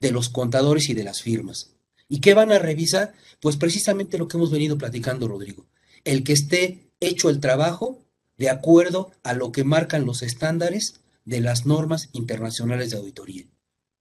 de 0.00 0.10
los 0.10 0.28
contadores 0.28 0.88
y 0.88 0.94
de 0.94 1.04
las 1.04 1.22
firmas. 1.22 1.73
¿Y 2.08 2.20
qué 2.20 2.34
van 2.34 2.52
a 2.52 2.58
revisar? 2.58 3.14
Pues 3.40 3.56
precisamente 3.56 4.18
lo 4.18 4.28
que 4.28 4.36
hemos 4.36 4.50
venido 4.50 4.78
platicando, 4.78 5.28
Rodrigo. 5.28 5.66
El 6.04 6.22
que 6.24 6.32
esté 6.32 6.90
hecho 7.00 7.30
el 7.30 7.40
trabajo 7.40 7.98
de 8.36 8.50
acuerdo 8.50 9.12
a 9.22 9.32
lo 9.32 9.52
que 9.52 9.64
marcan 9.64 10.06
los 10.06 10.22
estándares 10.22 11.00
de 11.24 11.40
las 11.40 11.66
normas 11.66 12.10
internacionales 12.12 12.90
de 12.90 12.98
auditoría. 12.98 13.44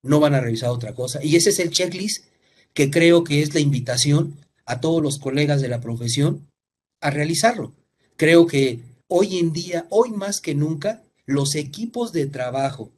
No 0.01 0.19
van 0.19 0.33
a 0.33 0.41
revisar 0.41 0.69
otra 0.69 0.93
cosa. 0.93 1.23
Y 1.23 1.35
ese 1.35 1.51
es 1.51 1.59
el 1.59 1.69
checklist 1.69 2.25
que 2.73 2.91
creo 2.91 3.23
que 3.23 3.41
es 3.41 3.53
la 3.53 3.59
invitación 3.59 4.37
a 4.65 4.81
todos 4.81 5.01
los 5.01 5.19
colegas 5.19 5.61
de 5.61 5.69
la 5.69 5.81
profesión 5.81 6.47
a 6.99 7.09
realizarlo. 7.09 7.73
Creo 8.17 8.47
que 8.47 8.81
hoy 9.07 9.37
en 9.37 9.53
día, 9.53 9.85
hoy 9.89 10.11
más 10.11 10.41
que 10.41 10.55
nunca, 10.55 11.03
los 11.25 11.55
equipos 11.55 12.11
de 12.11 12.25
trabajo 12.25 12.91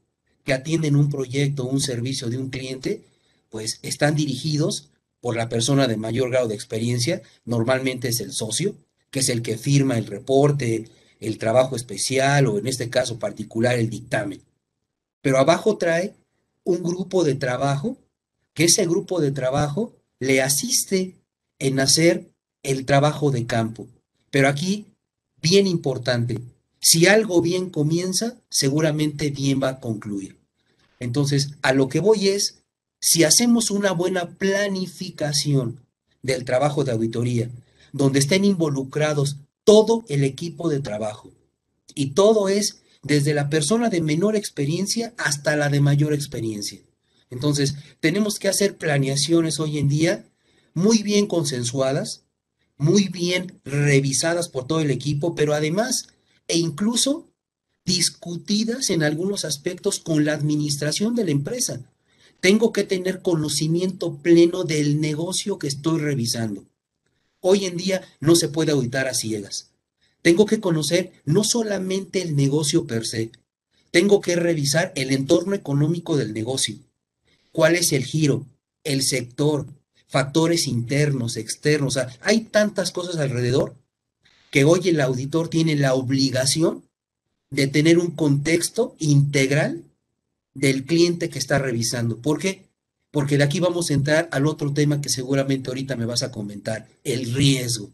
que 0.44 0.54
atienden 0.54 0.96
un 0.96 1.10
proyecto, 1.10 1.66
un 1.66 1.82
servicio 1.82 2.30
de 2.30 2.38
un 2.38 2.50
cliente, 2.50 3.04
pues 3.50 3.80
están 3.82 4.16
dirigidos 4.16 4.90
por 5.22 5.36
la 5.36 5.50
persona 5.50 5.88
de 5.88 5.98
mayor 5.98 6.30
grado 6.30 6.48
de 6.48 6.56
experiencia, 6.56 7.22
normalmente 7.46 8.10
es 8.10 8.20
el 8.20 8.32
socio, 8.32 8.76
que 9.12 9.20
es 9.20 9.30
el 9.30 9.42
que 9.42 9.58
firma 9.58 9.98
el 9.98 10.06
reporte, 10.06 10.90
el 11.20 11.38
trabajo 11.38 11.76
especial 11.76 12.48
o 12.48 12.58
en 12.58 12.68
este 12.68 12.90
caso 12.90 13.18
particular 13.18 13.78
el 13.78 13.90
dictamen. 13.90 14.42
Pero 15.22 15.38
abajo 15.38 15.78
trae 15.78 16.14
un 16.64 16.84
grupo 16.84 17.24
de 17.24 17.36
trabajo, 17.36 17.98
que 18.54 18.66
ese 18.66 18.86
grupo 18.86 19.22
de 19.22 19.32
trabajo 19.32 19.94
le 20.20 20.42
asiste 20.42 21.16
en 21.60 21.80
hacer 21.80 22.30
el 22.64 22.86
trabajo 22.86 23.32
de 23.32 23.46
campo. 23.46 23.88
Pero 24.32 24.48
aquí, 24.48 24.86
bien 25.42 25.68
importante, 25.68 26.40
si 26.80 27.08
algo 27.08 27.42
bien 27.42 27.70
comienza, 27.70 28.38
seguramente 28.50 29.30
bien 29.30 29.62
va 29.62 29.70
a 29.70 29.80
concluir. 29.80 30.38
Entonces, 31.00 31.52
a 31.62 31.74
lo 31.74 31.90
que 31.90 32.00
voy 32.00 32.30
es, 32.30 32.64
si 33.06 33.24
hacemos 33.24 33.70
una 33.70 33.92
buena 33.92 34.32
planificación 34.32 35.80
del 36.24 36.44
trabajo 36.44 36.84
de 36.84 36.92
auditoría, 36.92 37.52
donde 37.94 38.18
estén 38.18 38.44
involucrados 38.44 39.38
todo 39.64 40.04
el 40.10 40.24
equipo 40.24 40.70
de 40.70 40.80
trabajo, 40.80 41.32
y 41.94 42.08
todo 42.16 42.50
es 42.50 42.82
desde 43.04 43.36
la 43.36 43.48
persona 43.48 43.90
de 43.90 44.02
menor 44.02 44.36
experiencia 44.36 45.14
hasta 45.18 45.56
la 45.56 45.70
de 45.70 45.82
mayor 45.82 46.16
experiencia. 46.16 46.80
Entonces, 47.30 47.76
tenemos 48.00 48.40
que 48.40 48.48
hacer 48.48 48.76
planeaciones 48.76 49.60
hoy 49.60 49.78
en 49.78 49.88
día 49.88 50.26
muy 50.74 51.04
bien 51.04 51.28
consensuadas, 51.28 52.24
muy 52.76 53.08
bien 53.10 53.62
revisadas 53.66 54.50
por 54.50 54.66
todo 54.66 54.80
el 54.80 54.90
equipo, 54.90 55.36
pero 55.36 55.54
además 55.54 56.08
e 56.48 56.58
incluso 56.58 57.30
discutidas 57.86 58.90
en 58.90 59.04
algunos 59.04 59.46
aspectos 59.46 60.00
con 60.00 60.26
la 60.26 60.34
administración 60.34 61.14
de 61.14 61.26
la 61.26 61.32
empresa. 61.32 61.86
Tengo 62.46 62.72
que 62.72 62.84
tener 62.84 63.24
conocimiento 63.24 64.18
pleno 64.18 64.66
del 64.66 65.02
negocio 65.02 65.58
que 65.58 65.66
estoy 65.66 66.00
revisando. 66.00 66.64
Hoy 67.40 67.66
en 67.66 67.76
día 67.76 68.04
no 68.20 68.36
se 68.36 68.50
puede 68.50 68.72
auditar 68.72 69.08
a 69.08 69.16
ciegas. 69.16 69.72
Tengo 70.22 70.46
que 70.46 70.60
conocer 70.60 71.12
no 71.26 71.44
solamente 71.44 72.22
el 72.22 72.36
negocio 72.36 72.86
per 72.86 73.08
se, 73.08 73.32
tengo 73.90 74.22
que 74.22 74.36
revisar 74.36 74.94
el 74.96 75.12
entorno 75.12 75.56
económico 75.56 76.18
del 76.18 76.36
negocio. 76.36 76.76
¿Cuál 77.52 77.74
es 77.74 77.92
el 77.94 78.06
giro? 78.06 78.46
El 78.84 79.02
sector, 79.02 79.66
factores 80.08 80.68
internos, 80.68 81.38
externos, 81.38 81.98
o 81.98 82.00
sea, 82.00 82.16
hay 82.22 82.42
tantas 82.42 82.92
cosas 82.92 83.16
alrededor 83.16 83.74
que 84.52 84.66
hoy 84.66 84.88
el 84.90 85.02
auditor 85.02 85.48
tiene 85.48 85.76
la 85.78 85.96
obligación 85.96 86.84
de 87.50 87.66
tener 87.66 87.98
un 87.98 88.12
contexto 88.12 88.96
integral 89.00 89.84
del 90.56 90.86
cliente 90.86 91.30
que 91.30 91.38
está 91.38 91.60
revisando. 91.60 92.18
¿Por 92.22 92.40
qué? 92.40 92.64
Porque 93.12 93.38
de 93.38 93.44
aquí 93.44 93.60
vamos 93.60 93.92
a 93.92 93.94
entrar 93.94 94.28
al 94.32 94.48
otro 94.48 94.74
tema 94.74 95.02
que 95.02 95.10
seguramente 95.10 95.70
ahorita 95.70 95.96
me 95.96 96.06
vas 96.06 96.24
a 96.24 96.32
comentar, 96.32 96.88
el 97.04 97.34
riesgo. 97.34 97.92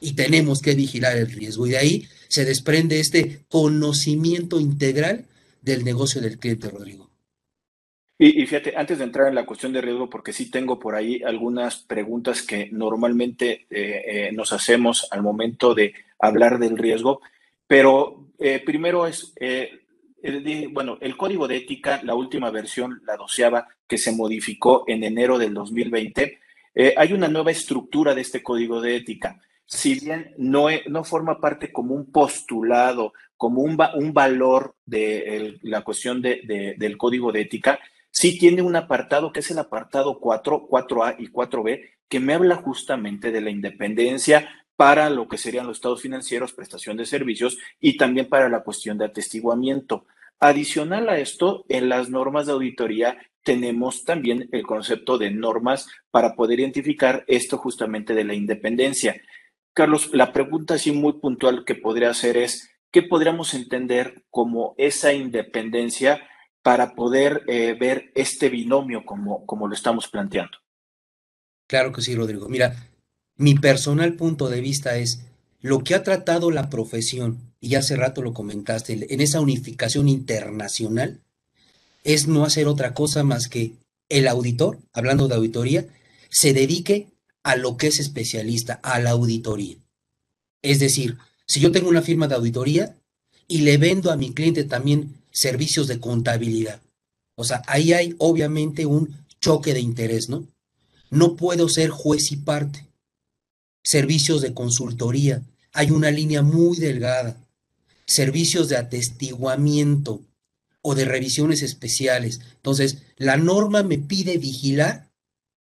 Y 0.00 0.12
tenemos 0.12 0.60
que 0.60 0.74
vigilar 0.74 1.16
el 1.16 1.30
riesgo. 1.30 1.66
Y 1.66 1.70
de 1.70 1.78
ahí 1.78 2.08
se 2.28 2.44
desprende 2.44 3.00
este 3.00 3.46
conocimiento 3.48 4.60
integral 4.60 5.26
del 5.62 5.84
negocio 5.84 6.20
del 6.20 6.38
cliente, 6.38 6.68
Rodrigo. 6.68 7.10
Y, 8.16 8.46
fíjate, 8.46 8.74
antes 8.76 8.98
de 8.98 9.04
entrar 9.04 9.26
en 9.26 9.34
la 9.34 9.44
cuestión 9.44 9.72
de 9.72 9.80
riesgo, 9.80 10.08
porque 10.08 10.32
sí 10.32 10.48
tengo 10.48 10.78
por 10.78 10.94
ahí 10.94 11.20
algunas 11.24 11.78
preguntas 11.78 12.42
que 12.42 12.68
normalmente 12.70 13.66
eh, 13.70 14.02
eh, 14.06 14.32
nos 14.32 14.52
hacemos 14.52 15.08
al 15.10 15.22
momento 15.22 15.74
de 15.74 15.94
hablar 16.20 16.60
del 16.60 16.78
riesgo, 16.78 17.20
pero 17.66 18.28
eh, 18.38 18.62
primero 18.64 19.06
es, 19.06 19.32
bueno, 20.72 20.98
el 21.00 21.16
código 21.16 21.46
de 21.46 21.56
ética, 21.56 22.00
la 22.02 22.14
última 22.14 22.50
versión, 22.50 23.02
la 23.06 23.16
doceava, 23.16 23.68
que 23.86 23.98
se 23.98 24.12
modificó 24.12 24.84
en 24.86 25.04
enero 25.04 25.38
del 25.38 25.54
2020, 25.54 26.38
hay 26.96 27.12
una 27.12 27.28
nueva 27.28 27.50
estructura 27.50 28.14
de 28.14 28.22
este 28.22 28.42
código 28.42 28.80
de 28.80 28.96
ética. 28.96 29.40
Si 29.66 29.98
bien 30.00 30.34
no, 30.36 30.66
no 30.88 31.04
forma 31.04 31.40
parte 31.40 31.72
como 31.72 31.94
un 31.94 32.10
postulado, 32.10 33.12
como 33.36 33.62
un, 33.62 33.76
un 33.94 34.12
valor 34.12 34.74
de 34.86 35.58
la 35.62 35.82
cuestión 35.82 36.22
de, 36.22 36.74
del 36.78 36.96
código 36.96 37.32
de 37.32 37.42
ética, 37.42 37.78
sí 38.10 38.38
tiene 38.38 38.62
un 38.62 38.76
apartado 38.76 39.32
que 39.32 39.40
es 39.40 39.50
el 39.50 39.58
apartado 39.58 40.18
4, 40.18 40.68
4A 40.68 41.16
y 41.18 41.28
4B, 41.28 41.90
que 42.08 42.20
me 42.20 42.34
habla 42.34 42.56
justamente 42.56 43.32
de 43.32 43.40
la 43.40 43.50
independencia 43.50 44.48
para 44.76 45.10
lo 45.10 45.28
que 45.28 45.38
serían 45.38 45.66
los 45.66 45.78
estados 45.78 46.02
financieros, 46.02 46.52
prestación 46.52 46.96
de 46.96 47.06
servicios 47.06 47.58
y 47.80 47.96
también 47.96 48.28
para 48.28 48.48
la 48.48 48.60
cuestión 48.60 48.98
de 48.98 49.04
atestiguamiento. 49.04 50.06
Adicional 50.44 51.08
a 51.08 51.18
esto, 51.18 51.64
en 51.70 51.88
las 51.88 52.10
normas 52.10 52.44
de 52.44 52.52
auditoría 52.52 53.16
tenemos 53.42 54.04
también 54.04 54.46
el 54.52 54.62
concepto 54.62 55.16
de 55.16 55.30
normas 55.30 55.86
para 56.10 56.34
poder 56.34 56.60
identificar 56.60 57.24
esto 57.28 57.56
justamente 57.56 58.12
de 58.12 58.24
la 58.24 58.34
independencia. 58.34 59.18
Carlos, 59.72 60.10
la 60.12 60.34
pregunta 60.34 60.74
así 60.74 60.92
muy 60.92 61.14
puntual 61.14 61.64
que 61.64 61.74
podría 61.74 62.10
hacer 62.10 62.36
es, 62.36 62.68
¿qué 62.90 63.00
podríamos 63.00 63.54
entender 63.54 64.22
como 64.28 64.74
esa 64.76 65.14
independencia 65.14 66.20
para 66.60 66.94
poder 66.94 67.42
eh, 67.48 67.74
ver 67.80 68.12
este 68.14 68.50
binomio 68.50 69.06
como, 69.06 69.46
como 69.46 69.66
lo 69.66 69.72
estamos 69.72 70.08
planteando? 70.08 70.58
Claro 71.66 71.90
que 71.90 72.02
sí, 72.02 72.14
Rodrigo. 72.14 72.50
Mira, 72.50 72.90
mi 73.36 73.54
personal 73.54 74.12
punto 74.12 74.50
de 74.50 74.60
vista 74.60 74.98
es 74.98 75.24
lo 75.62 75.82
que 75.82 75.94
ha 75.94 76.02
tratado 76.02 76.50
la 76.50 76.68
profesión, 76.68 77.53
y 77.64 77.76
hace 77.76 77.96
rato 77.96 78.20
lo 78.20 78.34
comentaste, 78.34 79.12
en 79.12 79.20
esa 79.22 79.40
unificación 79.40 80.06
internacional, 80.08 81.22
es 82.02 82.26
no 82.26 82.44
hacer 82.44 82.68
otra 82.68 82.92
cosa 82.92 83.24
más 83.24 83.48
que 83.48 83.72
el 84.10 84.28
auditor, 84.28 84.78
hablando 84.92 85.28
de 85.28 85.36
auditoría, 85.36 85.86
se 86.28 86.52
dedique 86.52 87.08
a 87.42 87.56
lo 87.56 87.78
que 87.78 87.86
es 87.86 88.00
especialista, 88.00 88.74
a 88.82 89.00
la 89.00 89.10
auditoría. 89.10 89.76
Es 90.60 90.78
decir, 90.78 91.16
si 91.46 91.60
yo 91.60 91.72
tengo 91.72 91.88
una 91.88 92.02
firma 92.02 92.28
de 92.28 92.34
auditoría 92.34 92.96
y 93.48 93.62
le 93.62 93.78
vendo 93.78 94.10
a 94.10 94.16
mi 94.16 94.34
cliente 94.34 94.64
también 94.64 95.14
servicios 95.30 95.88
de 95.88 96.00
contabilidad, 96.00 96.82
o 97.34 97.44
sea, 97.44 97.62
ahí 97.66 97.94
hay 97.94 98.14
obviamente 98.18 98.84
un 98.84 99.16
choque 99.40 99.72
de 99.72 99.80
interés, 99.80 100.28
¿no? 100.28 100.46
No 101.10 101.34
puedo 101.36 101.68
ser 101.70 101.88
juez 101.88 102.30
y 102.30 102.36
parte. 102.36 102.86
Servicios 103.82 104.42
de 104.42 104.52
consultoría, 104.52 105.42
hay 105.72 105.90
una 105.90 106.10
línea 106.10 106.42
muy 106.42 106.76
delgada. 106.76 107.43
Servicios 108.06 108.68
de 108.68 108.76
atestiguamiento 108.76 110.22
o 110.82 110.94
de 110.94 111.04
revisiones 111.04 111.62
especiales. 111.62 112.40
Entonces, 112.56 112.98
la 113.16 113.36
norma 113.36 113.82
me 113.82 113.98
pide 113.98 114.38
vigilar 114.38 115.08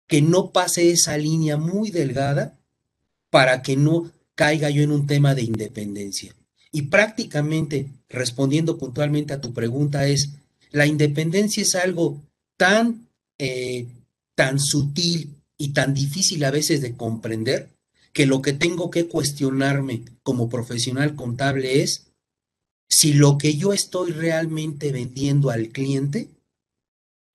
que 0.08 0.22
no 0.22 0.52
pase 0.52 0.92
esa 0.92 1.18
línea 1.18 1.58
muy 1.58 1.92
delgada 1.92 2.58
para 3.30 3.62
que 3.62 3.76
no 3.76 4.12
caiga 4.36 4.70
yo 4.70 4.84
en 4.84 4.92
un 4.92 5.08
tema 5.08 5.36
de 5.36 5.44
independencia. 5.44 6.36
Y 6.72 6.84
prácticamente, 6.84 7.88
respondiendo 8.10 8.78
puntualmente 8.78 9.34
a 9.34 9.42
tu 9.42 9.54
pregunta, 9.54 10.08
es, 10.08 10.32
la 10.72 10.88
independencia 10.88 11.62
es 11.62 11.76
algo 11.76 12.20
tan, 12.58 13.08
eh, 13.38 13.86
tan 14.34 14.60
sutil 14.60 15.36
y 15.58 15.70
tan 15.70 15.94
difícil 15.94 16.44
a 16.44 16.52
veces 16.52 16.82
de 16.82 16.96
comprender 16.96 17.70
que 18.12 18.26
lo 18.26 18.42
que 18.42 18.54
tengo 18.54 18.90
que 18.90 19.08
cuestionarme 19.08 20.02
como 20.24 20.50
profesional 20.50 21.16
contable 21.16 21.84
es 21.84 22.08
si 22.90 23.14
lo 23.14 23.38
que 23.38 23.56
yo 23.56 23.74
estoy 23.74 24.12
realmente 24.12 24.92
vendiendo 24.92 25.50
al 25.50 25.70
cliente 25.70 26.30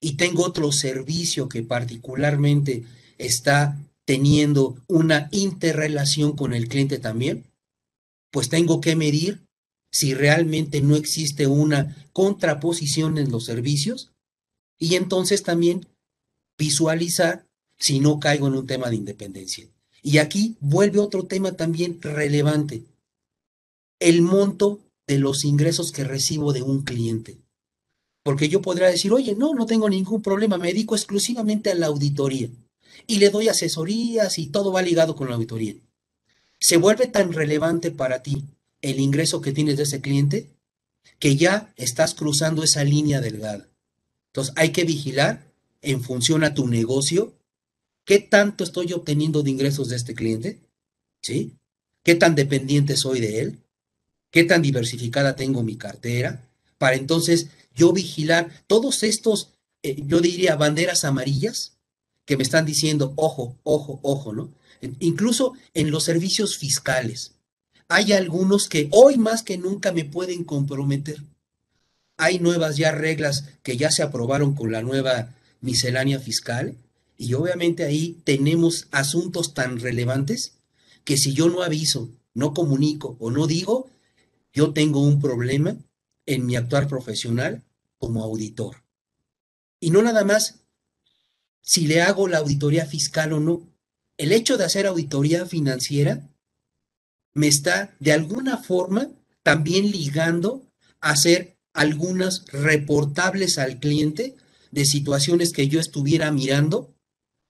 y 0.01 0.13
tengo 0.13 0.43
otro 0.43 0.71
servicio 0.71 1.49
que 1.49 1.63
particularmente 1.63 2.85
está 3.17 3.77
teniendo 4.05 4.81
una 4.87 5.27
interrelación 5.31 6.35
con 6.35 6.53
el 6.53 6.67
cliente 6.67 6.97
también, 6.97 7.45
pues 8.31 8.49
tengo 8.49 8.81
que 8.81 8.95
medir 8.95 9.41
si 9.91 10.13
realmente 10.13 10.81
no 10.81 10.95
existe 10.95 11.47
una 11.47 11.95
contraposición 12.13 13.17
en 13.17 13.31
los 13.31 13.45
servicios 13.45 14.11
y 14.79 14.95
entonces 14.95 15.43
también 15.43 15.87
visualizar 16.57 17.45
si 17.77 17.99
no 17.99 18.19
caigo 18.19 18.47
en 18.47 18.55
un 18.55 18.67
tema 18.67 18.89
de 18.89 18.95
independencia. 18.95 19.67
Y 20.01 20.17
aquí 20.17 20.57
vuelve 20.59 20.99
otro 20.99 21.25
tema 21.25 21.53
también 21.53 22.01
relevante, 22.01 22.83
el 23.99 24.21
monto 24.21 24.79
de 25.09 25.17
los 25.17 25.43
ingresos 25.43 25.91
que 25.91 26.03
recibo 26.03 26.53
de 26.53 26.61
un 26.61 26.83
cliente. 26.83 27.39
Porque 28.21 28.47
yo 28.47 28.61
podría 28.61 28.89
decir, 28.89 29.11
oye, 29.11 29.33
no, 29.35 29.55
no 29.55 29.65
tengo 29.65 29.89
ningún 29.89 30.21
problema, 30.21 30.59
me 30.59 30.67
dedico 30.67 30.95
exclusivamente 30.95 31.71
a 31.71 31.75
la 31.75 31.87
auditoría 31.87 32.47
y 33.07 33.17
le 33.17 33.31
doy 33.31 33.47
asesorías 33.47 34.37
y 34.37 34.47
todo 34.47 34.71
va 34.71 34.83
ligado 34.83 35.15
con 35.15 35.27
la 35.27 35.33
auditoría. 35.33 35.73
Se 36.59 36.77
vuelve 36.77 37.07
tan 37.07 37.33
relevante 37.33 37.89
para 37.89 38.21
ti 38.21 38.43
el 38.83 38.99
ingreso 38.99 39.41
que 39.41 39.51
tienes 39.51 39.77
de 39.77 39.83
ese 39.83 39.99
cliente 39.99 40.51
que 41.17 41.35
ya 41.35 41.73
estás 41.75 42.13
cruzando 42.13 42.61
esa 42.63 42.83
línea 42.83 43.19
delgada. 43.19 43.67
Entonces 44.27 44.53
hay 44.57 44.71
que 44.71 44.83
vigilar 44.83 45.51
en 45.81 46.03
función 46.03 46.43
a 46.43 46.53
tu 46.53 46.67
negocio 46.67 47.33
qué 48.05 48.19
tanto 48.19 48.63
estoy 48.63 48.93
obteniendo 48.93 49.41
de 49.41 49.49
ingresos 49.49 49.89
de 49.89 49.95
este 49.95 50.13
cliente, 50.13 50.59
¿sí? 51.23 51.57
¿Qué 52.03 52.13
tan 52.13 52.35
dependiente 52.35 52.95
soy 52.95 53.21
de 53.21 53.39
él? 53.39 53.59
¿Qué 54.31 54.43
tan 54.43 54.61
diversificada 54.61 55.35
tengo 55.35 55.63
mi 55.63 55.75
cartera? 55.75 56.47
Para 56.77 56.95
entonces 56.95 57.47
yo 57.75 57.93
vigilar 57.93 58.63
todos 58.67 59.03
estos, 59.03 59.53
eh, 59.83 60.01
yo 60.05 60.21
diría, 60.21 60.55
banderas 60.55 61.03
amarillas 61.03 61.77
que 62.25 62.37
me 62.37 62.43
están 62.43 62.65
diciendo, 62.65 63.13
ojo, 63.15 63.57
ojo, 63.63 63.99
ojo, 64.03 64.33
¿no? 64.33 64.51
Incluso 64.99 65.53
en 65.73 65.91
los 65.91 66.03
servicios 66.03 66.57
fiscales. 66.57 67.33
Hay 67.87 68.13
algunos 68.13 68.69
que 68.69 68.87
hoy 68.91 69.17
más 69.17 69.41
que 69.41 69.57
nunca 69.57 69.91
me 69.91 70.05
pueden 70.05 70.43
comprometer. 70.43 71.23
Hay 72.17 72.39
nuevas 72.39 72.77
ya 72.77 72.91
reglas 72.91 73.45
que 73.63 73.77
ya 73.77 73.89
se 73.89 74.03
aprobaron 74.03 74.53
con 74.53 74.71
la 74.71 74.83
nueva 74.83 75.33
miscelánea 75.61 76.19
fiscal 76.19 76.75
y 77.17 77.33
obviamente 77.33 77.83
ahí 77.83 78.17
tenemos 78.23 78.87
asuntos 78.91 79.53
tan 79.53 79.79
relevantes 79.79 80.53
que 81.03 81.17
si 81.17 81.33
yo 81.33 81.49
no 81.49 81.63
aviso, 81.63 82.09
no 82.33 82.53
comunico 82.53 83.17
o 83.19 83.31
no 83.31 83.47
digo, 83.47 83.89
yo 84.53 84.73
tengo 84.73 85.01
un 85.01 85.21
problema 85.21 85.77
en 86.25 86.45
mi 86.45 86.55
actuar 86.55 86.87
profesional 86.87 87.63
como 87.97 88.23
auditor. 88.23 88.83
Y 89.79 89.91
no 89.91 90.01
nada 90.01 90.23
más 90.23 90.59
si 91.61 91.85
le 91.85 92.01
hago 92.01 92.27
la 92.27 92.39
auditoría 92.39 92.85
fiscal 92.85 93.33
o 93.33 93.39
no. 93.39 93.67
El 94.17 94.31
hecho 94.31 94.57
de 94.57 94.65
hacer 94.65 94.87
auditoría 94.87 95.45
financiera 95.45 96.27
me 97.33 97.47
está 97.47 97.95
de 97.99 98.11
alguna 98.11 98.57
forma 98.57 99.09
también 99.43 99.91
ligando 99.91 100.65
a 100.99 101.11
hacer 101.11 101.57
algunas 101.73 102.45
reportables 102.47 103.57
al 103.57 103.79
cliente 103.79 104.35
de 104.71 104.85
situaciones 104.85 105.53
que 105.53 105.67
yo 105.67 105.79
estuviera 105.79 106.31
mirando 106.31 106.93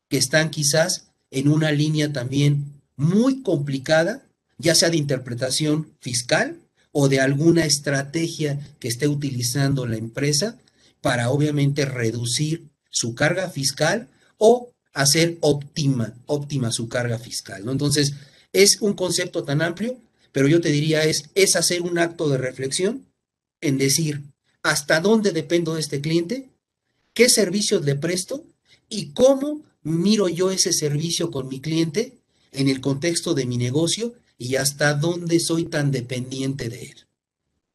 que 0.10 0.18
están 0.18 0.50
quizás 0.50 1.12
en 1.32 1.48
una 1.48 1.72
línea 1.72 2.12
también 2.12 2.82
muy 2.96 3.42
complicada, 3.42 4.28
ya 4.58 4.76
sea 4.76 4.90
de 4.90 4.98
interpretación 4.98 5.96
fiscal 6.02 6.59
o 6.92 7.08
de 7.08 7.20
alguna 7.20 7.66
estrategia 7.66 8.60
que 8.80 8.88
esté 8.88 9.08
utilizando 9.08 9.86
la 9.86 9.98
empresa 9.98 10.58
para 11.02 11.30
obviamente 11.30 11.86
reducir 11.86 12.70
su 12.90 13.16
carga 13.16 13.50
fiscal 13.50 14.10
o 14.38 14.72
hacer 14.94 15.38
óptima, 15.42 16.16
óptima 16.26 16.72
su 16.72 16.90
carga 16.90 17.20
fiscal. 17.20 17.64
¿no? 17.64 17.72
Entonces, 17.72 18.14
es 18.52 18.82
un 18.82 18.94
concepto 18.94 19.44
tan 19.44 19.62
amplio, 19.62 19.98
pero 20.32 20.48
yo 20.48 20.62
te 20.62 20.70
diría 20.70 21.04
es, 21.04 21.30
es 21.36 21.56
hacer 21.56 21.82
un 21.82 22.00
acto 22.00 22.30
de 22.30 22.38
reflexión 22.38 23.06
en 23.62 23.78
decir 23.78 24.24
hasta 24.64 25.00
dónde 25.00 25.32
dependo 25.32 25.76
de 25.76 25.82
este 25.82 26.02
cliente, 26.02 26.50
qué 27.14 27.30
servicios 27.30 27.86
le 27.86 27.96
presto 27.96 28.44
y 28.90 29.12
cómo 29.14 29.62
miro 29.84 30.28
yo 30.28 30.52
ese 30.52 30.74
servicio 30.74 31.32
con 31.32 31.48
mi 31.48 31.62
cliente 31.62 32.18
en 32.52 32.68
el 32.68 32.82
contexto 32.82 33.34
de 33.34 33.46
mi 33.46 33.58
negocio 33.58 34.14
y 34.40 34.56
hasta 34.56 34.96
dónde 34.96 35.40
soy 35.40 35.66
tan 35.66 35.92
dependiente 35.92 36.70
de 36.70 36.82
él. 36.82 37.08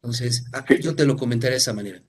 Entonces, 0.03 0.47
ah, 0.53 0.65
yo 0.81 0.97
te 0.97 1.05
lo 1.05 1.17
comentaré 1.17 1.53
de 1.53 1.59
esa 1.59 1.75
manera. 1.75 2.03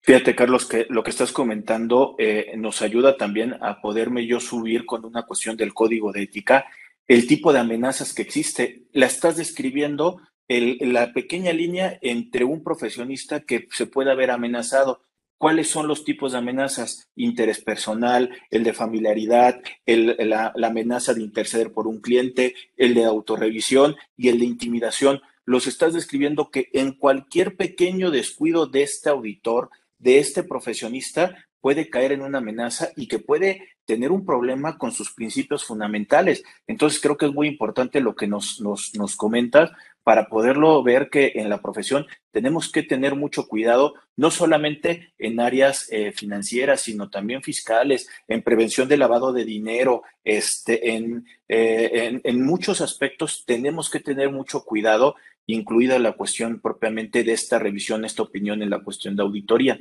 Fíjate, 0.00 0.34
Carlos, 0.34 0.66
que 0.66 0.86
lo 0.88 1.04
que 1.04 1.10
estás 1.10 1.30
comentando 1.30 2.16
eh, 2.18 2.54
nos 2.56 2.82
ayuda 2.82 3.16
también 3.16 3.54
a 3.60 3.80
poderme 3.80 4.26
yo 4.26 4.40
subir 4.40 4.84
con 4.86 5.04
una 5.04 5.22
cuestión 5.22 5.56
del 5.56 5.74
código 5.74 6.10
de 6.10 6.22
ética, 6.22 6.66
el 7.06 7.26
tipo 7.28 7.52
de 7.52 7.60
amenazas 7.60 8.12
que 8.12 8.22
existe. 8.22 8.88
La 8.92 9.06
estás 9.06 9.36
describiendo 9.36 10.20
la 10.48 11.12
pequeña 11.12 11.52
línea 11.52 11.98
entre 12.02 12.44
un 12.44 12.62
profesionista 12.62 13.40
que 13.40 13.68
se 13.72 13.86
puede 13.86 14.10
haber 14.10 14.30
amenazado 14.30 15.02
¿Cuáles 15.42 15.70
son 15.70 15.88
los 15.88 16.04
tipos 16.04 16.30
de 16.30 16.38
amenazas? 16.38 17.08
Interés 17.16 17.60
personal, 17.60 18.30
el 18.52 18.62
de 18.62 18.72
familiaridad, 18.72 19.60
la, 19.86 20.54
amenaza 20.62 21.14
de 21.14 21.20
interceder 21.20 21.72
por 21.72 21.88
un 21.88 22.00
cliente, 22.00 22.54
el 22.76 22.94
de 22.94 23.06
autorrevisión 23.06 23.96
y 24.16 24.28
el 24.28 24.38
de 24.38 24.44
intimidación. 24.44 25.20
Los 25.44 25.66
estás 25.66 25.94
describiendo 25.94 26.52
que 26.52 26.68
en 26.74 26.92
cualquier 26.92 27.56
pequeño 27.56 28.12
descuido 28.12 28.68
de 28.68 28.84
este 28.84 29.10
auditor, 29.10 29.70
de 29.98 30.20
este 30.20 30.44
profesionista, 30.44 31.34
puede 31.62 31.88
caer 31.88 32.12
en 32.12 32.20
una 32.20 32.38
amenaza 32.38 32.90
y 32.96 33.06
que 33.06 33.20
puede 33.20 33.68
tener 33.86 34.10
un 34.10 34.26
problema 34.26 34.76
con 34.76 34.92
sus 34.92 35.12
principios 35.12 35.64
fundamentales. 35.64 36.42
Entonces 36.66 37.00
creo 37.00 37.16
que 37.16 37.26
es 37.26 37.32
muy 37.32 37.46
importante 37.48 38.00
lo 38.00 38.14
que 38.14 38.26
nos, 38.26 38.60
nos, 38.60 38.92
nos 38.94 39.16
comentas 39.16 39.70
para 40.02 40.28
poderlo 40.28 40.82
ver 40.82 41.08
que 41.08 41.32
en 41.36 41.48
la 41.48 41.62
profesión 41.62 42.06
tenemos 42.32 42.70
que 42.70 42.82
tener 42.82 43.14
mucho 43.14 43.46
cuidado, 43.46 43.94
no 44.16 44.32
solamente 44.32 45.14
en 45.18 45.38
áreas 45.38 45.88
eh, 45.92 46.12
financieras, 46.12 46.80
sino 46.80 47.08
también 47.08 47.42
fiscales, 47.42 48.08
en 48.26 48.42
prevención 48.42 48.88
de 48.88 48.96
lavado 48.96 49.32
de 49.32 49.44
dinero, 49.44 50.02
este, 50.24 50.96
en, 50.96 51.24
eh, 51.48 51.90
en, 51.92 52.20
en 52.24 52.44
muchos 52.44 52.80
aspectos 52.80 53.44
tenemos 53.46 53.88
que 53.88 54.00
tener 54.00 54.32
mucho 54.32 54.64
cuidado, 54.64 55.14
incluida 55.46 56.00
la 56.00 56.12
cuestión 56.12 56.60
propiamente 56.60 57.22
de 57.22 57.32
esta 57.32 57.60
revisión, 57.60 58.04
esta 58.04 58.22
opinión 58.22 58.62
en 58.62 58.70
la 58.70 58.82
cuestión 58.82 59.14
de 59.14 59.22
auditoría. 59.22 59.80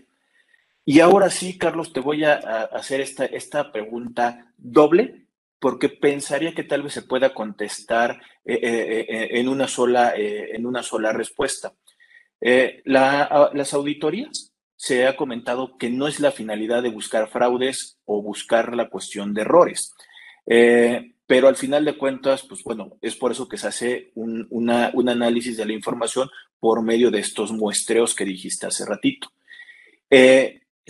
Y 0.84 1.00
ahora 1.00 1.30
sí, 1.30 1.58
Carlos, 1.58 1.94
te 1.94 2.00
voy 2.00 2.24
a, 2.24 2.34
hacer 2.34 3.02
esta, 3.02 3.26
esta 3.26 3.72
pregunta 3.72 4.52
doble 4.58 5.28
porque 5.62 5.90
pensaría 5.90 6.56
que 6.56 6.64
tal 6.64 6.82
vez 6.82 6.94
se 6.94 7.04
pueda 7.04 7.36
contestar 7.36 8.20
eh, 8.44 8.60
eh, 8.64 9.06
eh, 9.08 9.30
en, 9.34 9.48
una 9.48 9.68
sola, 9.68 10.14
en 10.16 10.66
una 10.66 10.82
sola 10.82 11.14
respuesta. 11.14 11.76
las 12.40 13.74
auditorías 13.74 14.54
se 14.76 15.06
ha 15.06 15.16
comentado 15.16 15.78
que 15.78 15.92
no 15.92 16.08
es 16.08 16.20
la 16.20 16.32
finalidad 16.32 16.82
de 16.82 16.90
buscar 16.90 17.30
fraudes 17.30 18.00
o 18.06 18.24
buscar 18.24 18.76
la 18.76 18.90
cuestión 18.90 19.36
de 19.36 19.42
errores. 19.42 19.94
pero 21.28 21.48
al 21.48 21.56
final 21.56 21.86
de 21.86 21.96
cuentas, 21.96 22.42
pues 22.42 22.64
bueno, 22.64 22.98
es 23.00 23.16
por 23.16 23.32
eso 23.32 23.48
que 23.48 23.58
se 23.58 23.68
hace 23.68 24.12
un, 24.16 24.48
un 24.50 25.10
análisis 25.10 25.58
de 25.58 25.66
la 25.68 25.74
información 25.74 26.28
por 26.60 26.82
medio 26.82 27.12
de 27.12 27.20
estos 27.20 27.52
muestreos 27.52 28.16
que 28.16 28.26
dijiste 28.26 28.66
hace 28.66 28.84
ratito. 28.84 29.32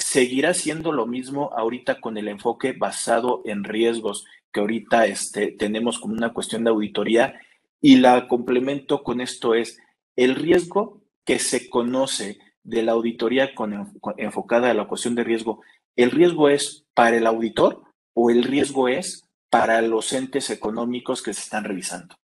Seguirá 0.01 0.53
siendo 0.53 0.91
lo 0.91 1.05
mismo 1.05 1.51
ahorita 1.55 2.01
con 2.01 2.17
el 2.17 2.27
enfoque 2.27 2.73
basado 2.73 3.41
en 3.45 3.63
riesgos 3.63 4.25
que 4.51 4.59
ahorita 4.59 5.05
este, 5.05 5.51
tenemos 5.51 5.99
como 5.99 6.13
una 6.13 6.33
cuestión 6.33 6.63
de 6.63 6.71
auditoría 6.71 7.39
y 7.79 7.97
la 7.97 8.27
complemento 8.27 9.03
con 9.03 9.21
esto 9.21 9.55
es 9.55 9.79
el 10.15 10.35
riesgo 10.35 11.01
que 11.25 11.39
se 11.39 11.69
conoce 11.69 12.39
de 12.63 12.83
la 12.83 12.91
auditoría 12.91 13.55
con, 13.55 13.93
enfocada 14.17 14.69
a 14.69 14.73
la 14.73 14.87
cuestión 14.87 15.15
de 15.15 15.23
riesgo, 15.23 15.61
¿el 15.95 16.11
riesgo 16.11 16.49
es 16.49 16.85
para 16.93 17.17
el 17.17 17.25
auditor 17.25 17.83
o 18.13 18.29
el 18.29 18.43
riesgo 18.43 18.87
es 18.87 19.27
para 19.49 19.81
los 19.81 20.13
entes 20.13 20.49
económicos 20.49 21.21
que 21.21 21.33
se 21.33 21.41
están 21.41 21.63
revisando? 21.63 22.15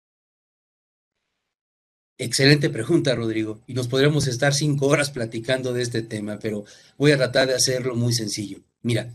Excelente 2.19 2.71
pregunta, 2.71 3.15
Rodrigo. 3.15 3.61
Y 3.67 3.75
nos 3.75 3.89
podríamos 3.89 4.27
estar 4.27 4.55
cinco 4.55 4.87
horas 4.87 5.11
platicando 5.11 5.73
de 5.73 5.83
este 5.83 6.03
tema, 6.03 6.39
pero 6.39 6.65
voy 6.97 7.13
a 7.13 7.17
tratar 7.17 7.49
de 7.49 7.55
hacerlo 7.55 7.95
muy 7.95 8.15
sencillo. 8.15 8.61
Mira, 8.83 9.13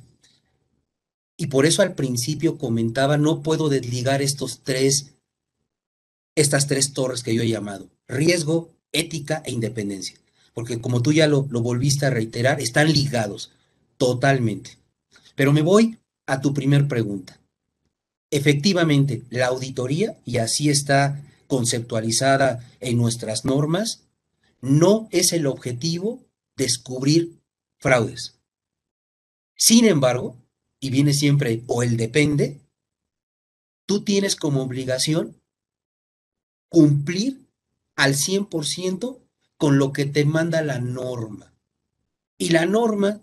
y 1.36 1.48
por 1.48 1.66
eso 1.66 1.82
al 1.82 1.96
principio 1.96 2.60
comentaba, 2.60 3.18
no 3.18 3.42
puedo 3.42 3.70
desligar 3.70 4.22
estos 4.22 4.62
tres, 4.64 5.14
estas 6.36 6.68
tres 6.68 6.94
torres 6.94 7.24
que 7.24 7.34
yo 7.34 7.42
he 7.42 7.48
llamado, 7.48 7.90
riesgo, 8.08 8.70
ética 8.92 9.42
e 9.46 9.52
independencia. 9.52 10.18
Porque 10.54 10.80
como 10.80 11.02
tú 11.02 11.12
ya 11.12 11.28
lo, 11.28 11.48
lo 11.50 11.62
volviste 11.62 12.06
a 12.06 12.12
reiterar, 12.12 12.62
están 12.62 12.92
ligados 12.94 13.52
totalmente. 13.98 14.78
Pero 15.36 15.54
me 15.54 15.64
voy 15.64 15.98
a 16.28 16.42
tu 16.42 16.54
primer 16.54 16.88
pregunta. 16.88 17.40
Efectivamente, 18.30 19.24
la 19.32 19.48
auditoría, 19.48 20.18
y 20.24 20.38
así 20.38 20.70
está 20.70 21.24
conceptualizada 21.52 22.66
en 22.80 22.96
nuestras 22.96 23.44
normas, 23.44 24.08
no 24.62 25.10
es 25.12 25.34
el 25.34 25.48
objetivo 25.48 26.24
descubrir 26.56 27.42
fraudes. 27.78 28.40
Sin 29.58 29.84
embargo, 29.84 30.38
y 30.80 30.92
viene 30.92 31.14
siempre 31.14 31.62
o 31.68 31.84
el 31.84 31.98
depende, 31.98 32.62
tú 33.86 34.06
tienes 34.06 34.38
como 34.38 34.62
obligación 34.62 35.42
cumplir 36.70 37.46
al 37.98 38.14
100% 38.16 39.20
con 39.58 39.78
lo 39.78 39.92
que 39.92 40.06
te 40.06 40.24
manda 40.24 40.62
la 40.62 40.80
norma. 40.80 41.54
Y 42.38 42.52
la 42.52 42.66
norma 42.66 43.20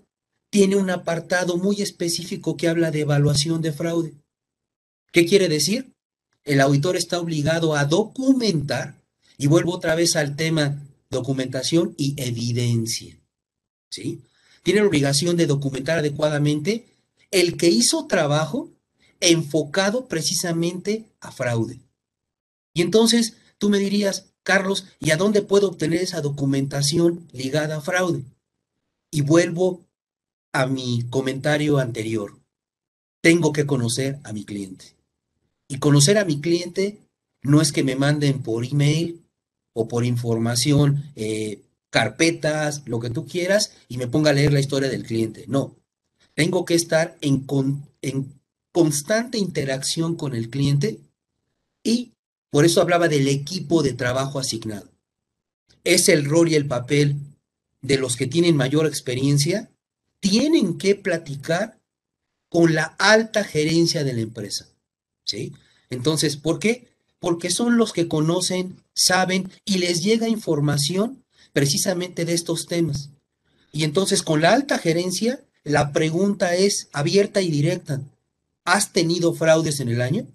tiene 0.50 0.76
un 0.76 0.90
apartado 0.90 1.56
muy 1.56 1.80
específico 1.80 2.58
que 2.58 2.68
habla 2.68 2.90
de 2.90 3.00
evaluación 3.00 3.62
de 3.62 3.72
fraude. 3.72 4.12
¿Qué 5.12 5.24
quiere 5.24 5.48
decir? 5.48 5.94
El 6.48 6.62
auditor 6.62 6.96
está 6.96 7.20
obligado 7.20 7.76
a 7.76 7.84
documentar, 7.84 8.94
y 9.37 9.48
vuelvo 9.48 9.74
otra 9.74 9.94
vez 9.94 10.16
al 10.16 10.34
tema 10.34 10.82
documentación 11.11 11.94
y 11.98 12.14
evidencia. 12.16 13.20
¿Sí? 13.90 14.22
Tiene 14.62 14.80
la 14.80 14.87
obligación 14.87 15.37
de 15.37 15.46
documentar 15.46 15.98
adecuadamente 15.98 16.87
el 17.30 17.58
que 17.58 17.68
hizo 17.68 18.06
trabajo 18.06 18.70
enfocado 19.20 20.08
precisamente 20.08 21.04
a 21.20 21.32
fraude. 21.32 21.80
Y 22.72 22.80
entonces 22.80 23.34
tú 23.58 23.68
me 23.68 23.78
dirías, 23.78 24.32
Carlos, 24.42 24.87
¿y 25.00 25.11
a 25.11 25.18
dónde 25.18 25.42
puedo 25.42 25.68
obtener 25.68 26.00
esa 26.00 26.22
documentación 26.22 27.28
ligada 27.30 27.76
a 27.76 27.80
fraude? 27.82 28.24
Y 29.11 29.20
vuelvo 29.20 29.87
a 30.52 30.66
mi 30.66 31.04
comentario 31.11 31.76
anterior. 31.76 32.38
Tengo 33.20 33.52
que 33.52 33.66
conocer 33.66 34.18
a 34.24 34.32
mi 34.32 34.46
cliente. 34.46 34.97
Y 35.68 35.78
conocer 35.78 36.18
a 36.18 36.24
mi 36.24 36.40
cliente 36.40 36.98
no 37.42 37.61
es 37.61 37.72
que 37.72 37.85
me 37.85 37.94
manden 37.94 38.42
por 38.42 38.64
email 38.64 39.22
o 39.74 39.87
por 39.87 40.04
información, 40.04 41.04
eh, 41.14 41.62
carpetas, 41.90 42.83
lo 42.87 43.00
que 43.00 43.11
tú 43.11 43.26
quieras, 43.26 43.72
y 43.88 43.98
me 43.98 44.09
ponga 44.09 44.31
a 44.31 44.35
leer 44.35 44.52
la 44.52 44.61
historia 44.61 44.88
del 44.88 45.04
cliente. 45.04 45.44
No, 45.46 45.76
tengo 46.35 46.64
que 46.64 46.74
estar 46.74 47.16
en, 47.20 47.46
en 48.02 48.40
constante 48.72 49.38
interacción 49.38 50.16
con 50.16 50.35
el 50.35 50.50
cliente 50.50 50.98
y 51.83 52.12
por 52.50 52.64
eso 52.64 52.81
hablaba 52.81 53.09
del 53.09 53.28
equipo 53.28 53.83
de 53.83 53.92
trabajo 53.92 54.38
asignado. 54.38 54.88
Es 55.85 56.09
el 56.09 56.24
rol 56.24 56.50
y 56.50 56.54
el 56.54 56.66
papel 56.66 57.16
de 57.81 57.98
los 57.98 58.16
que 58.16 58.26
tienen 58.26 58.57
mayor 58.57 58.87
experiencia, 58.87 59.70
tienen 60.20 60.78
que 60.78 60.94
platicar 60.94 61.78
con 62.48 62.74
la 62.74 62.96
alta 62.98 63.44
gerencia 63.44 64.04
de 64.04 64.12
la 64.14 64.20
empresa. 64.20 64.68
¿Sí? 65.28 65.52
Entonces, 65.90 66.36
¿por 66.36 66.58
qué? 66.58 66.88
Porque 67.20 67.50
son 67.50 67.76
los 67.76 67.92
que 67.92 68.08
conocen, 68.08 68.82
saben 68.94 69.50
y 69.64 69.78
les 69.78 70.02
llega 70.02 70.28
información 70.28 71.22
precisamente 71.52 72.24
de 72.24 72.32
estos 72.32 72.66
temas. 72.66 73.10
Y 73.72 73.84
entonces 73.84 74.22
con 74.22 74.40
la 74.40 74.52
alta 74.52 74.78
gerencia 74.78 75.44
la 75.64 75.92
pregunta 75.92 76.54
es 76.54 76.88
abierta 76.92 77.42
y 77.42 77.50
directa. 77.50 78.00
¿Has 78.64 78.92
tenido 78.92 79.34
fraudes 79.34 79.80
en 79.80 79.90
el 79.90 80.00
año? 80.00 80.26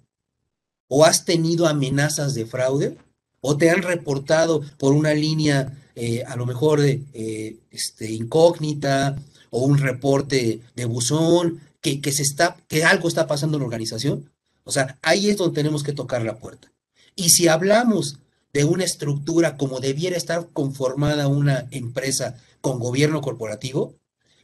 ¿O 0.86 1.04
has 1.04 1.24
tenido 1.24 1.66
amenazas 1.66 2.34
de 2.34 2.46
fraude? 2.46 2.96
¿O 3.40 3.56
te 3.56 3.70
han 3.70 3.82
reportado 3.82 4.62
por 4.78 4.92
una 4.92 5.12
línea 5.12 5.76
eh, 5.96 6.22
a 6.24 6.36
lo 6.36 6.46
mejor 6.46 6.80
de 6.80 7.02
eh, 7.14 7.56
este, 7.70 8.12
incógnita 8.12 9.16
o 9.50 9.64
un 9.64 9.78
reporte 9.78 10.60
de 10.76 10.84
buzón 10.84 11.60
que, 11.80 12.00
que, 12.00 12.12
se 12.12 12.22
está, 12.22 12.56
que 12.68 12.84
algo 12.84 13.08
está 13.08 13.26
pasando 13.26 13.56
en 13.56 13.62
la 13.62 13.66
organización? 13.66 14.30
O 14.64 14.72
sea, 14.72 14.98
ahí 15.02 15.30
es 15.30 15.36
donde 15.36 15.54
tenemos 15.54 15.82
que 15.82 15.92
tocar 15.92 16.22
la 16.22 16.38
puerta. 16.38 16.72
Y 17.14 17.30
si 17.30 17.48
hablamos 17.48 18.18
de 18.52 18.64
una 18.64 18.84
estructura 18.84 19.56
como 19.56 19.80
debiera 19.80 20.16
estar 20.16 20.48
conformada 20.52 21.28
una 21.28 21.68
empresa 21.70 22.40
con 22.60 22.78
gobierno 22.78 23.20
corporativo, 23.20 23.94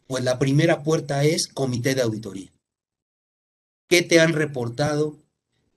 pues 0.07 0.25
la 0.25 0.39
primera 0.39 0.83
puerta 0.83 1.25
es 1.25 1.49
comité 1.49 1.95
de 1.95 2.03
auditoría. 2.03 2.53
¿Qué 3.89 4.03
te 4.03 4.21
han 4.21 4.33
reportado? 4.33 5.17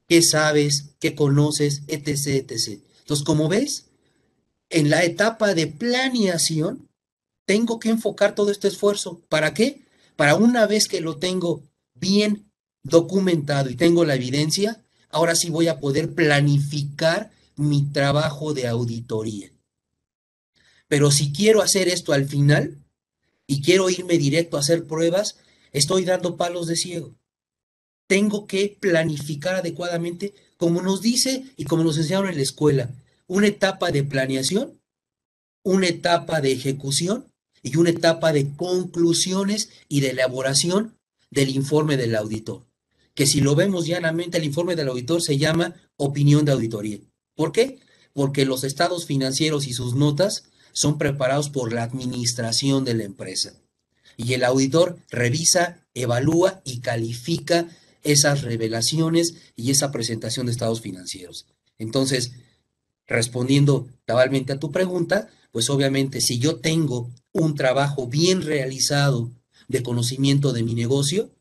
¿Qué 0.07 0.21
sabes? 0.21 0.95
¿Qué 0.99 1.15
conoces? 1.15 1.83
Etc. 1.87 2.27
etc. 2.27 2.81
Entonces, 2.99 3.25
como 3.25 3.47
ves, 3.47 3.85
en 4.69 4.89
la 4.89 5.03
etapa 5.03 5.53
de 5.53 5.67
planeación, 5.67 6.89
tengo 7.45 7.79
que 7.79 7.89
enfocar 7.89 8.35
todo 8.35 8.51
este 8.51 8.67
esfuerzo. 8.67 9.21
¿Para 9.29 9.53
qué? 9.53 9.85
Para 10.15 10.35
una 10.35 10.65
vez 10.67 10.87
que 10.87 11.01
lo 11.01 11.17
tengo 11.17 11.63
bien 11.93 12.51
documentado 12.83 13.69
y 13.69 13.75
tengo 13.75 14.05
la 14.05 14.15
evidencia, 14.15 14.83
ahora 15.09 15.35
sí 15.35 15.49
voy 15.49 15.67
a 15.67 15.79
poder 15.79 16.13
planificar 16.13 17.31
mi 17.55 17.83
trabajo 17.91 18.53
de 18.53 18.67
auditoría. 18.67 19.51
Pero 20.87 21.11
si 21.11 21.31
quiero 21.31 21.61
hacer 21.61 21.87
esto 21.87 22.13
al 22.13 22.25
final, 22.25 22.83
y 23.47 23.61
quiero 23.61 23.89
irme 23.89 24.17
directo 24.17 24.57
a 24.57 24.61
hacer 24.61 24.85
pruebas, 24.85 25.37
estoy 25.71 26.05
dando 26.05 26.37
palos 26.37 26.67
de 26.67 26.75
ciego. 26.75 27.15
Tengo 28.07 28.47
que 28.47 28.77
planificar 28.79 29.55
adecuadamente, 29.55 30.33
como 30.57 30.81
nos 30.81 31.01
dice 31.01 31.45
y 31.57 31.65
como 31.65 31.83
nos 31.83 31.97
enseñaron 31.97 32.29
en 32.29 32.37
la 32.37 32.41
escuela, 32.41 32.91
una 33.27 33.47
etapa 33.47 33.91
de 33.91 34.03
planeación, 34.03 34.79
una 35.63 35.87
etapa 35.87 36.41
de 36.41 36.51
ejecución 36.51 37.31
y 37.61 37.77
una 37.77 37.89
etapa 37.89 38.33
de 38.33 38.53
conclusiones 38.55 39.69
y 39.87 40.01
de 40.01 40.09
elaboración 40.09 40.97
del 41.31 41.49
informe 41.49 41.97
del 41.97 42.15
auditor. 42.15 42.65
Que 43.15 43.25
si 43.27 43.41
lo 43.41 43.55
vemos 43.55 43.85
llanamente, 43.85 44.37
el 44.37 44.43
informe 44.43 44.75
del 44.75 44.89
auditor 44.89 45.21
se 45.21 45.37
llama 45.37 45.75
opinión 45.97 46.45
de 46.45 46.51
auditoría. 46.51 46.99
¿Por 47.35 47.51
qué? 47.51 47.79
Porque 48.13 48.45
los 48.45 48.63
estados 48.63 49.05
financieros 49.05 49.67
y 49.67 49.73
sus 49.73 49.95
notas 49.95 50.45
son 50.71 50.97
preparados 50.97 51.49
por 51.49 51.73
la 51.73 51.83
administración 51.83 52.83
de 52.85 52.95
la 52.95 53.03
empresa. 53.03 53.53
Y 54.17 54.33
el 54.33 54.43
auditor 54.43 54.97
revisa, 55.09 55.85
evalúa 55.93 56.61
y 56.65 56.79
califica 56.79 57.67
esas 58.03 58.41
revelaciones 58.41 59.35
y 59.55 59.71
esa 59.71 59.91
presentación 59.91 60.45
de 60.45 60.51
estados 60.51 60.81
financieros. 60.81 61.45
Entonces, 61.77 62.33
respondiendo 63.07 63.87
cabalmente 64.05 64.53
a 64.53 64.59
tu 64.59 64.71
pregunta, 64.71 65.29
pues 65.51 65.69
obviamente 65.69 66.21
si 66.21 66.39
yo 66.39 66.57
tengo 66.57 67.11
un 67.31 67.55
trabajo 67.55 68.07
bien 68.07 68.41
realizado 68.41 69.31
de 69.67 69.83
conocimiento 69.83 70.51
de 70.51 70.63
mi 70.63 70.73
negocio 70.73 71.31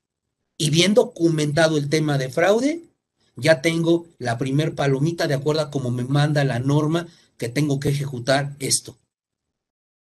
y 0.56 0.70
bien 0.70 0.94
documentado 0.94 1.76
el 1.76 1.88
tema 1.88 2.18
de 2.18 2.28
fraude, 2.28 2.84
ya 3.36 3.62
tengo 3.62 4.06
la 4.18 4.38
primer 4.38 4.74
palomita 4.74 5.26
de 5.26 5.34
acuerdo 5.34 5.62
a 5.62 5.70
cómo 5.70 5.90
me 5.90 6.04
manda 6.04 6.44
la 6.44 6.58
norma 6.58 7.06
que 7.36 7.48
tengo 7.48 7.80
que 7.80 7.88
ejecutar 7.88 8.54
esto. 8.58 8.98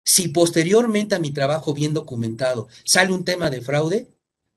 Si 0.05 0.29
posteriormente 0.29 1.15
a 1.15 1.19
mi 1.19 1.31
trabajo 1.31 1.73
bien 1.73 1.93
documentado 1.93 2.67
sale 2.85 3.13
un 3.13 3.25
tema 3.25 3.49
de 3.49 3.61
fraude, 3.61 4.07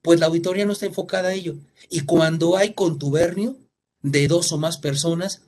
pues 0.02 0.20
la 0.20 0.26
auditoría 0.26 0.64
no 0.64 0.72
está 0.72 0.86
enfocada 0.86 1.30
a 1.30 1.34
ello. 1.34 1.56
Y 1.88 2.02
cuando 2.02 2.56
hay 2.56 2.74
contubernio 2.74 3.56
de 4.02 4.28
dos 4.28 4.52
o 4.52 4.58
más 4.58 4.78
personas, 4.78 5.42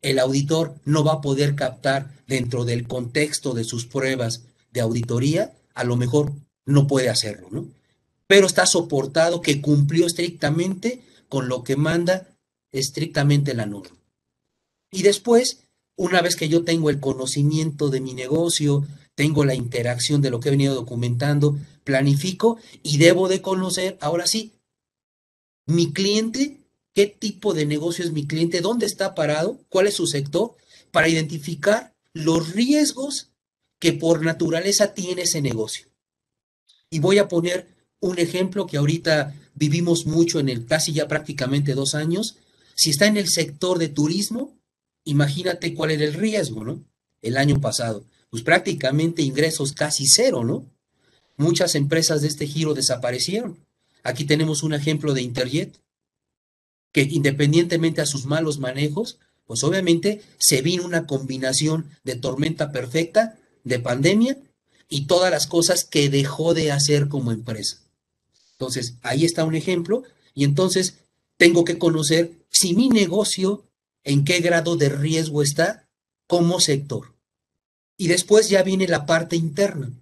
el 0.00 0.18
auditor 0.18 0.76
no 0.84 1.04
va 1.04 1.14
a 1.14 1.20
poder 1.20 1.56
captar 1.56 2.14
dentro 2.26 2.64
del 2.64 2.86
contexto 2.86 3.52
de 3.52 3.64
sus 3.64 3.86
pruebas 3.86 4.44
de 4.70 4.80
auditoría, 4.80 5.54
a 5.74 5.84
lo 5.84 5.96
mejor 5.96 6.32
no 6.64 6.86
puede 6.86 7.08
hacerlo, 7.08 7.48
¿no? 7.50 7.66
Pero 8.28 8.46
está 8.46 8.66
soportado 8.66 9.42
que 9.42 9.60
cumplió 9.60 10.06
estrictamente 10.06 11.02
con 11.28 11.48
lo 11.48 11.64
que 11.64 11.74
manda 11.74 12.28
estrictamente 12.70 13.54
la 13.54 13.66
norma. 13.66 13.96
Y 14.92 15.02
después, 15.02 15.64
una 15.96 16.22
vez 16.22 16.36
que 16.36 16.48
yo 16.48 16.64
tengo 16.64 16.90
el 16.90 17.00
conocimiento 17.00 17.90
de 17.90 18.00
mi 18.00 18.14
negocio, 18.14 18.86
tengo 19.14 19.44
la 19.44 19.54
interacción 19.54 20.20
de 20.22 20.30
lo 20.30 20.38
que 20.38 20.48
he 20.48 20.52
venido 20.52 20.74
documentando, 20.74 21.58
planifico 21.84 22.58
y 22.82 22.98
debo 22.98 23.28
de 23.28 23.42
conocer, 23.42 23.98
ahora 24.00 24.26
sí, 24.26 24.52
mi 25.66 25.92
cliente, 25.92 26.60
qué 26.94 27.06
tipo 27.06 27.54
de 27.54 27.66
negocio 27.66 28.04
es 28.04 28.12
mi 28.12 28.26
cliente, 28.26 28.60
dónde 28.60 28.86
está 28.86 29.14
parado, 29.14 29.58
cuál 29.68 29.86
es 29.86 29.94
su 29.94 30.06
sector, 30.06 30.54
para 30.90 31.08
identificar 31.08 31.94
los 32.12 32.52
riesgos 32.52 33.30
que 33.78 33.92
por 33.92 34.22
naturaleza 34.22 34.94
tiene 34.94 35.22
ese 35.22 35.42
negocio. 35.42 35.86
Y 36.90 37.00
voy 37.00 37.18
a 37.18 37.28
poner 37.28 37.66
un 38.00 38.18
ejemplo 38.18 38.66
que 38.66 38.76
ahorita 38.76 39.34
vivimos 39.54 40.06
mucho 40.06 40.40
en 40.40 40.48
el 40.48 40.66
casi 40.66 40.92
ya 40.92 41.08
prácticamente 41.08 41.74
dos 41.74 41.94
años. 41.94 42.36
Si 42.74 42.90
está 42.90 43.06
en 43.06 43.16
el 43.16 43.28
sector 43.28 43.78
de 43.78 43.88
turismo, 43.88 44.56
imagínate 45.04 45.74
cuál 45.74 45.90
era 45.90 46.04
el 46.04 46.14
riesgo, 46.14 46.64
¿no? 46.64 46.84
El 47.22 47.36
año 47.36 47.60
pasado, 47.60 48.04
pues 48.30 48.42
prácticamente 48.42 49.22
ingresos 49.22 49.72
casi 49.72 50.06
cero, 50.06 50.44
¿no? 50.44 50.64
Muchas 51.36 51.74
empresas 51.74 52.22
de 52.22 52.28
este 52.28 52.46
giro 52.46 52.74
desaparecieron. 52.74 53.58
Aquí 54.02 54.24
tenemos 54.24 54.62
un 54.62 54.74
ejemplo 54.74 55.14
de 55.14 55.22
Interjet, 55.22 55.80
que 56.92 57.02
independientemente 57.02 58.00
a 58.00 58.06
sus 58.06 58.26
malos 58.26 58.58
manejos, 58.58 59.18
pues 59.46 59.64
obviamente 59.64 60.22
se 60.38 60.62
vino 60.62 60.84
una 60.84 61.06
combinación 61.06 61.90
de 62.04 62.16
tormenta 62.16 62.70
perfecta, 62.70 63.38
de 63.64 63.78
pandemia 63.78 64.38
y 64.88 65.06
todas 65.06 65.30
las 65.30 65.46
cosas 65.46 65.84
que 65.84 66.08
dejó 66.10 66.54
de 66.54 66.70
hacer 66.72 67.08
como 67.08 67.32
empresa. 67.32 67.78
Entonces, 68.58 68.94
ahí 69.02 69.24
está 69.24 69.44
un 69.44 69.54
ejemplo 69.54 70.02
y 70.34 70.42
entonces 70.42 70.98
tengo 71.36 71.64
que 71.64 71.78
conocer 71.78 72.32
si 72.50 72.74
mi 72.74 72.88
negocio 72.88 73.64
en 74.02 74.24
qué 74.24 74.40
grado 74.40 74.76
de 74.76 74.88
riesgo 74.88 75.42
está 75.42 75.88
como 76.26 76.58
sector. 76.58 77.14
Y 77.96 78.08
después 78.08 78.48
ya 78.48 78.62
viene 78.64 78.88
la 78.88 79.06
parte 79.06 79.36
interna 79.36 79.92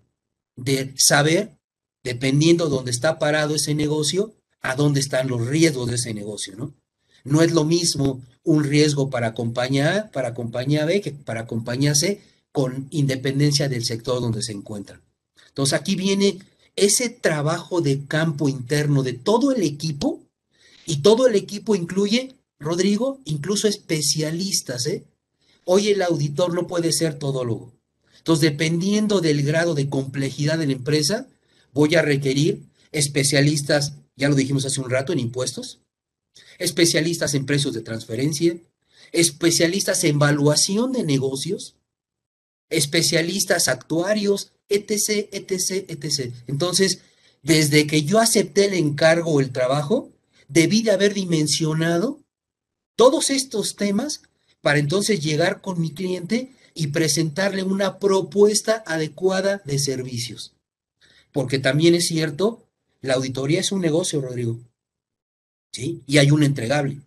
de 0.57 0.95
saber, 0.97 1.59
dependiendo 2.03 2.65
de 2.65 2.71
dónde 2.71 2.91
está 2.93 3.19
parado 3.19 3.55
ese 3.55 3.75
negocio, 3.75 4.35
a 4.61 4.75
dónde 4.75 5.01
están 5.01 5.29
los 5.29 5.47
riesgos 5.47 5.89
de 5.89 5.97
ese 5.97 6.15
negocio, 6.15 6.57
¿no? 6.57 6.75
No 7.25 7.43
es 7.43 7.53
lo 7.53 7.65
mismo 7.65 8.23
un 8.43 8.65
riesgo 8.65 9.11
para 9.11 9.35
compañía 9.35 9.97
A, 9.97 10.11
para 10.11 10.33
compañía 10.33 10.85
B, 10.85 11.01
que 11.01 11.11
para 11.11 11.47
compañía 11.47 11.95
C, 11.95 12.23
con 12.53 12.87
independencia 12.91 13.69
del 13.69 13.85
sector 13.85 14.21
donde 14.21 14.43
se 14.43 14.53
encuentran. 14.53 15.03
Entonces 15.49 15.79
aquí 15.79 15.97
viene 15.97 16.39
ese 16.77 17.09
trabajo 17.09 17.81
de 17.81 18.05
campo 18.07 18.49
interno 18.49 19.03
de 19.03 19.15
todo 19.15 19.53
el 19.53 19.63
equipo 19.63 20.21
y 20.87 20.99
todo 20.99 21.27
el 21.27 21.35
equipo 21.35 21.75
incluye, 21.75 22.37
Rodrigo, 22.61 23.21
incluso 23.25 23.67
especialistas. 23.67 24.87
¿eh? 24.87 25.05
Hoy 25.65 25.89
el 25.89 26.03
auditor 26.03 26.55
no 26.55 26.67
puede 26.67 26.93
ser 26.93 27.19
todólogo. 27.19 27.73
Entonces, 28.19 28.51
dependiendo 28.51 29.21
del 29.21 29.43
grado 29.43 29.75
de 29.75 29.89
complejidad 29.89 30.59
de 30.59 30.67
la 30.67 30.73
empresa, 30.73 31.27
voy 31.73 31.95
a 31.95 32.03
requerir 32.03 32.63
especialistas, 32.93 33.95
ya 34.17 34.29
lo 34.29 34.35
dijimos 34.35 34.65
hace 34.65 34.81
un 34.81 34.91
rato, 34.91 35.13
en 35.13 35.19
impuestos, 35.19 35.81
especialistas 36.59 37.35
en 37.35 37.47
precios 37.47 37.75
de 37.75 37.83
transferencia, 37.83 38.57
especialistas 39.13 40.05
en 40.05 40.17
evaluación 40.17 40.93
de 40.93 41.05
negocios, 41.05 41.77
especialistas 42.69 43.69
actuarios, 43.69 44.53
etc., 44.69 45.29
etc., 45.33 45.85
etc. 45.89 46.33
Entonces, 46.47 47.01
desde 47.43 47.87
que 47.87 48.03
yo 48.03 48.19
acepté 48.19 48.67
el 48.67 48.75
encargo 48.75 49.33
o 49.33 49.41
el 49.41 49.53
trabajo, 49.53 50.11
debí 50.49 50.83
de 50.83 50.93
haber 50.93 51.15
dimensionado 51.15 52.21
todos 52.97 53.31
estos 53.31 53.77
temas 53.77 54.23
para 54.61 54.79
entonces 54.79 55.21
llegar 55.21 55.61
con 55.61 55.81
mi 55.81 55.93
cliente 55.93 56.51
y 56.75 56.89
presentarle 56.89 57.63
una 57.63 57.99
propuesta 57.99 58.83
adecuada 58.87 59.63
de 59.65 59.79
servicios. 59.79 60.55
Porque 61.33 61.59
también 61.59 61.95
es 61.95 62.09
cierto, 62.09 62.67
la 63.01 63.15
auditoría 63.15 63.61
es 63.61 63.73
un 63.73 63.81
negocio, 63.81 64.21
Rodrigo. 64.21 64.59
¿Sí? 65.73 66.03
Y 66.07 66.19
hay 66.19 66.31
un 66.31 66.43
entregable. 66.43 67.01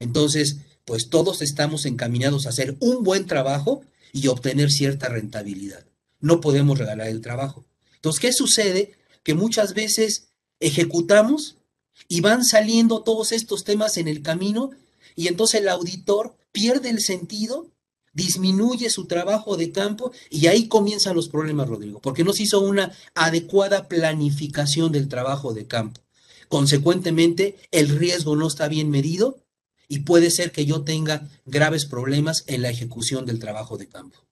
Entonces, 0.00 0.58
pues 0.84 1.08
todos 1.08 1.42
estamos 1.42 1.86
encaminados 1.86 2.46
a 2.46 2.50
hacer 2.50 2.76
un 2.80 3.02
buen 3.02 3.26
trabajo 3.26 3.82
y 4.12 4.28
obtener 4.28 4.70
cierta 4.70 5.08
rentabilidad. 5.08 5.84
No 6.20 6.40
podemos 6.40 6.78
regalar 6.78 7.08
el 7.08 7.20
trabajo. 7.20 7.64
Entonces, 7.94 8.20
¿qué 8.20 8.32
sucede? 8.32 8.92
Que 9.22 9.34
muchas 9.34 9.74
veces 9.74 10.28
ejecutamos 10.60 11.56
y 12.08 12.20
van 12.20 12.44
saliendo 12.44 13.02
todos 13.02 13.32
estos 13.32 13.64
temas 13.64 13.96
en 13.96 14.08
el 14.08 14.22
camino 14.22 14.70
y 15.16 15.26
entonces 15.26 15.60
el 15.60 15.68
auditor 15.68 16.36
pierde 16.52 16.90
el 16.90 17.00
sentido, 17.00 17.66
disminuye 18.12 18.90
su 18.90 19.06
trabajo 19.06 19.56
de 19.56 19.72
campo 19.72 20.12
y 20.30 20.46
ahí 20.46 20.68
comienzan 20.68 21.16
los 21.16 21.28
problemas, 21.28 21.68
Rodrigo, 21.68 22.00
porque 22.00 22.24
no 22.24 22.32
se 22.32 22.44
hizo 22.44 22.60
una 22.60 22.92
adecuada 23.14 23.88
planificación 23.88 24.92
del 24.92 25.08
trabajo 25.08 25.54
de 25.54 25.66
campo. 25.66 26.00
Consecuentemente, 26.48 27.56
el 27.70 27.88
riesgo 27.88 28.36
no 28.36 28.46
está 28.46 28.68
bien 28.68 28.90
medido 28.90 29.38
y 29.88 30.00
puede 30.00 30.30
ser 30.30 30.52
que 30.52 30.66
yo 30.66 30.82
tenga 30.82 31.28
graves 31.46 31.84
problemas 31.84 32.44
en 32.46 32.62
la 32.62 32.70
ejecución 32.70 33.26
del 33.26 33.38
trabajo 33.38 33.76
de 33.76 33.88
campo. 33.88 34.27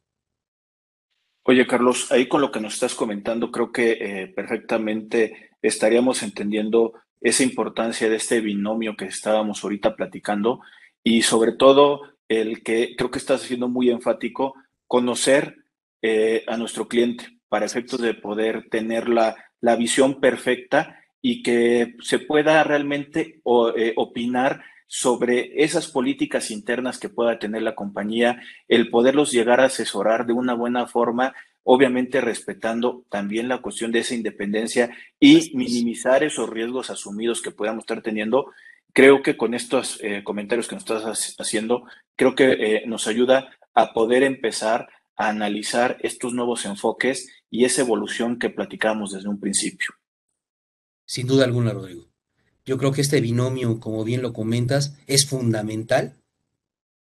Oye, 1.49 1.65
Carlos, 1.65 2.11
ahí 2.11 2.27
con 2.27 2.41
lo 2.41 2.51
que 2.51 2.59
nos 2.59 2.75
estás 2.75 2.97
comentando, 2.97 3.53
creo 3.53 3.71
que 3.71 3.93
eh, 4.01 4.27
perfectamente 4.27 5.51
estaríamos 5.63 6.25
entendiendo 6.25 6.95
esa 7.21 7.45
importancia 7.45 8.09
de 8.09 8.17
este 8.17 8.41
binomio 8.41 8.97
que 8.97 9.05
estábamos 9.05 9.63
ahorita 9.63 9.95
platicando 9.95 10.59
y 11.05 11.23
sobre 11.23 11.53
todo 11.53 12.01
el 12.29 12.65
que 12.65 12.97
creo 12.97 13.13
que 13.13 13.21
estás 13.21 13.45
haciendo 13.45 13.69
muy 13.69 13.91
enfático, 13.91 14.55
conocer 14.89 15.59
eh, 16.03 16.43
a 16.49 16.57
nuestro 16.57 16.89
cliente 16.89 17.39
para 17.49 17.67
efectos 17.67 18.01
de 18.01 18.15
poder 18.15 18.69
tener 18.69 19.09
la, 19.09 19.37
la 19.61 19.77
visión 19.77 20.19
perfecta 20.19 20.99
y 21.23 21.45
que 21.45 21.95
se 22.01 22.19
pueda 22.19 22.65
realmente 22.65 23.41
eh, 23.77 23.93
opinar 23.95 24.65
sobre 24.87 25.63
esas 25.63 25.89
políticas 25.89 26.51
internas 26.51 26.99
que 26.99 27.09
pueda 27.09 27.39
tener 27.39 27.63
la 27.63 27.75
compañía, 27.75 28.41
el 28.69 28.89
poderlos 28.89 29.33
llegar 29.33 29.61
a 29.61 29.67
asesorar 29.67 30.27
de 30.27 30.33
una 30.33 30.55
buena 30.55 30.87
forma, 30.87 31.35
obviamente 31.65 32.21
respetando 32.21 33.05
también 33.11 33.49
la 33.49 33.61
cuestión 33.61 33.91
de 33.91 34.01
esa 34.01 34.15
independencia 34.15 34.91
y 35.19 35.51
minimizar 35.57 36.23
esos 36.23 36.49
riesgos 36.49 36.91
asumidos 36.91 37.43
que 37.43 37.51
podamos 37.51 37.83
estar 37.83 38.03
teniendo. 38.03 38.53
Creo 38.93 39.23
que 39.23 39.37
con 39.37 39.55
estos 39.55 39.99
eh, 40.03 40.23
comentarios 40.23 40.69
que 40.69 40.77
nos 40.77 40.85
estás 40.85 41.37
haciendo, 41.39 41.85
creo 42.15 42.35
que 42.35 42.53
eh, 42.53 42.83
nos 42.87 43.09
ayuda 43.09 43.51
a 43.75 43.93
poder 43.93 44.23
empezar 44.23 44.89
a 45.17 45.29
analizar 45.29 45.99
estos 46.01 46.33
nuevos 46.33 46.65
enfoques 46.65 47.29
y 47.51 47.65
esa 47.65 47.83
evolución 47.83 48.39
que 48.39 48.51
platicamos 48.51 49.13
desde 49.13 49.29
un 49.29 49.41
principio. 49.41 49.91
Sin 51.05 51.27
duda 51.27 51.45
alguna, 51.45 51.73
Rodrigo. 51.73 52.09
Yo 52.67 52.79
creo 52.79 52.91
que 52.91 53.01
este 53.01 53.21
binomio, 53.21 53.79
como 53.79 54.05
bien 54.05 54.23
lo 54.23 54.33
comentas, 54.33 54.95
es 55.07 55.25
fundamental. 55.27 56.17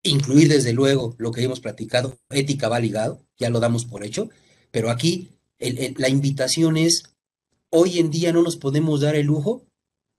Incluir 0.03 0.47
desde 0.47 0.73
luego 0.73 1.15
lo 1.17 1.31
que 1.31 1.43
hemos 1.43 1.59
platicado, 1.59 2.17
ética 2.29 2.69
va 2.69 2.79
ligado, 2.79 3.19
ya 3.37 3.49
lo 3.49 3.59
damos 3.59 3.83
por 3.83 4.05
hecho, 4.05 4.29
pero 4.71 4.91
aquí 4.91 5.29
la 5.59 6.07
invitación 6.07 6.77
es, 6.77 7.03
hoy 7.69 7.99
en 7.99 8.11
día 8.11 8.31
no 8.31 8.43
nos 8.43 8.55
podemos 8.55 9.01
dar 9.01 9.15
el 9.15 9.25
lujo 9.25 9.65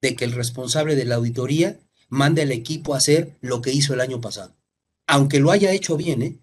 de 0.03 0.17
que 0.17 0.25
el 0.25 0.33
responsable 0.33 0.97
de 0.97 1.05
la 1.05 1.15
auditoría 1.15 1.79
mande 2.09 2.43
al 2.43 2.53
equipo 2.53 2.93
a 2.93 2.99
hacer 2.99 3.39
lo 3.41 3.63
que 3.63 3.73
hizo 3.73 3.95
el 3.95 4.01
año 4.01 4.21
pasado, 4.21 4.55
aunque 5.07 5.39
lo 5.39 5.51
haya 5.51 5.73
hecho 5.73 5.97
bien, 5.97 6.23
¿eh? 6.23 6.39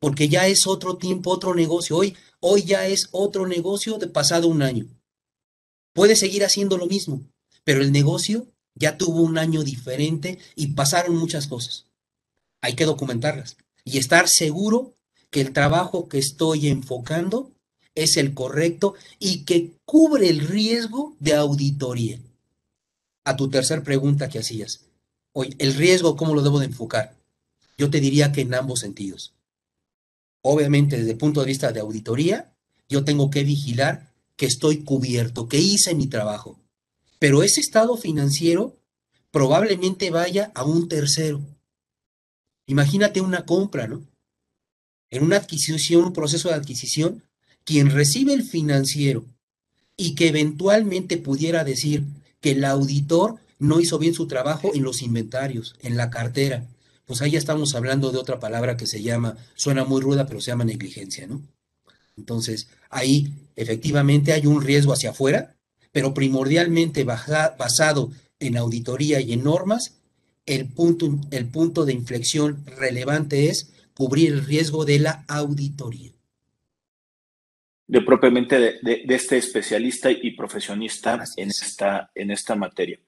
porque 0.00 0.28
ya 0.28 0.46
es 0.46 0.66
otro 0.66 0.96
tiempo, 0.96 1.30
otro 1.30 1.54
negocio. 1.54 1.96
Hoy, 1.96 2.16
hoy 2.40 2.64
ya 2.64 2.86
es 2.86 3.08
otro 3.12 3.46
negocio 3.46 3.98
de 3.98 4.08
pasado 4.08 4.48
un 4.48 4.62
año. 4.62 4.86
Puede 5.92 6.16
seguir 6.16 6.44
haciendo 6.44 6.76
lo 6.76 6.86
mismo, 6.86 7.22
pero 7.68 7.82
el 7.82 7.92
negocio 7.92 8.46
ya 8.74 8.96
tuvo 8.96 9.20
un 9.20 9.36
año 9.36 9.62
diferente 9.62 10.38
y 10.54 10.68
pasaron 10.68 11.14
muchas 11.18 11.48
cosas. 11.48 11.84
Hay 12.62 12.72
que 12.76 12.86
documentarlas 12.86 13.58
y 13.84 13.98
estar 13.98 14.26
seguro 14.26 14.94
que 15.28 15.42
el 15.42 15.52
trabajo 15.52 16.08
que 16.08 16.16
estoy 16.16 16.68
enfocando 16.68 17.52
es 17.94 18.16
el 18.16 18.32
correcto 18.32 18.94
y 19.18 19.44
que 19.44 19.72
cubre 19.84 20.30
el 20.30 20.48
riesgo 20.48 21.14
de 21.20 21.34
auditoría. 21.34 22.18
A 23.24 23.36
tu 23.36 23.50
tercer 23.50 23.82
pregunta 23.82 24.30
que 24.30 24.38
hacías, 24.38 24.86
hoy, 25.34 25.54
¿el 25.58 25.74
riesgo 25.74 26.16
cómo 26.16 26.34
lo 26.34 26.40
debo 26.40 26.60
de 26.60 26.66
enfocar? 26.68 27.18
Yo 27.76 27.90
te 27.90 28.00
diría 28.00 28.32
que 28.32 28.40
en 28.40 28.54
ambos 28.54 28.80
sentidos. 28.80 29.34
Obviamente, 30.40 30.96
desde 30.96 31.10
el 31.10 31.18
punto 31.18 31.40
de 31.40 31.46
vista 31.48 31.70
de 31.70 31.80
auditoría, 31.80 32.50
yo 32.88 33.04
tengo 33.04 33.28
que 33.28 33.44
vigilar 33.44 34.14
que 34.36 34.46
estoy 34.46 34.84
cubierto, 34.84 35.50
que 35.50 35.58
hice 35.58 35.94
mi 35.94 36.06
trabajo 36.06 36.58
pero 37.18 37.42
ese 37.42 37.60
estado 37.60 37.96
financiero 37.96 38.76
probablemente 39.30 40.10
vaya 40.10 40.52
a 40.54 40.64
un 40.64 40.88
tercero. 40.88 41.40
Imagínate 42.66 43.20
una 43.20 43.44
compra, 43.44 43.86
¿no? 43.86 44.06
En 45.10 45.22
una 45.22 45.36
adquisición, 45.36 46.04
un 46.04 46.12
proceso 46.12 46.48
de 46.48 46.54
adquisición, 46.54 47.24
quien 47.64 47.90
recibe 47.90 48.34
el 48.34 48.42
financiero 48.42 49.24
y 49.96 50.14
que 50.14 50.28
eventualmente 50.28 51.16
pudiera 51.16 51.64
decir 51.64 52.04
que 52.40 52.52
el 52.52 52.64
auditor 52.64 53.40
no 53.58 53.80
hizo 53.80 53.98
bien 53.98 54.14
su 54.14 54.26
trabajo 54.28 54.70
en 54.74 54.82
los 54.82 55.02
inventarios, 55.02 55.74
en 55.80 55.96
la 55.96 56.10
cartera, 56.10 56.66
pues 57.08 57.22
ahí 57.22 57.32
ya 57.32 57.38
estamos 57.38 57.74
hablando 57.74 58.12
de 58.12 58.18
otra 58.18 58.38
palabra 58.38 58.76
que 58.76 58.86
se 58.86 59.02
llama, 59.02 59.36
suena 59.54 59.84
muy 59.84 60.02
ruda, 60.02 60.26
pero 60.26 60.42
se 60.42 60.50
llama 60.50 60.64
negligencia, 60.64 61.26
¿no? 61.26 61.42
Entonces, 62.18 62.68
ahí 62.90 63.32
efectivamente 63.56 64.32
hay 64.34 64.46
un 64.46 64.62
riesgo 64.62 64.92
hacia 64.92 65.10
afuera, 65.10 65.56
pero 65.92 66.14
primordialmente 66.14 67.04
basado 67.04 68.10
en 68.40 68.56
auditoría 68.56 69.20
y 69.20 69.32
en 69.32 69.44
normas, 69.44 69.98
el 70.46 70.66
punto, 70.66 71.10
el 71.30 71.46
punto 71.48 71.84
de 71.84 71.92
inflexión 71.92 72.64
relevante 72.66 73.48
es 73.48 73.72
cubrir 73.94 74.32
el 74.32 74.44
riesgo 74.44 74.84
de 74.84 74.98
la 75.00 75.24
auditoría. 75.28 76.12
De 77.86 78.00
propiamente 78.02 78.58
de, 78.60 79.04
este 79.08 79.38
especialista 79.38 80.10
y 80.10 80.32
profesionista 80.32 81.24
en 81.36 81.48
esta, 81.48 82.10
en 82.14 82.30
esta 82.30 82.54
materia. 82.54 82.98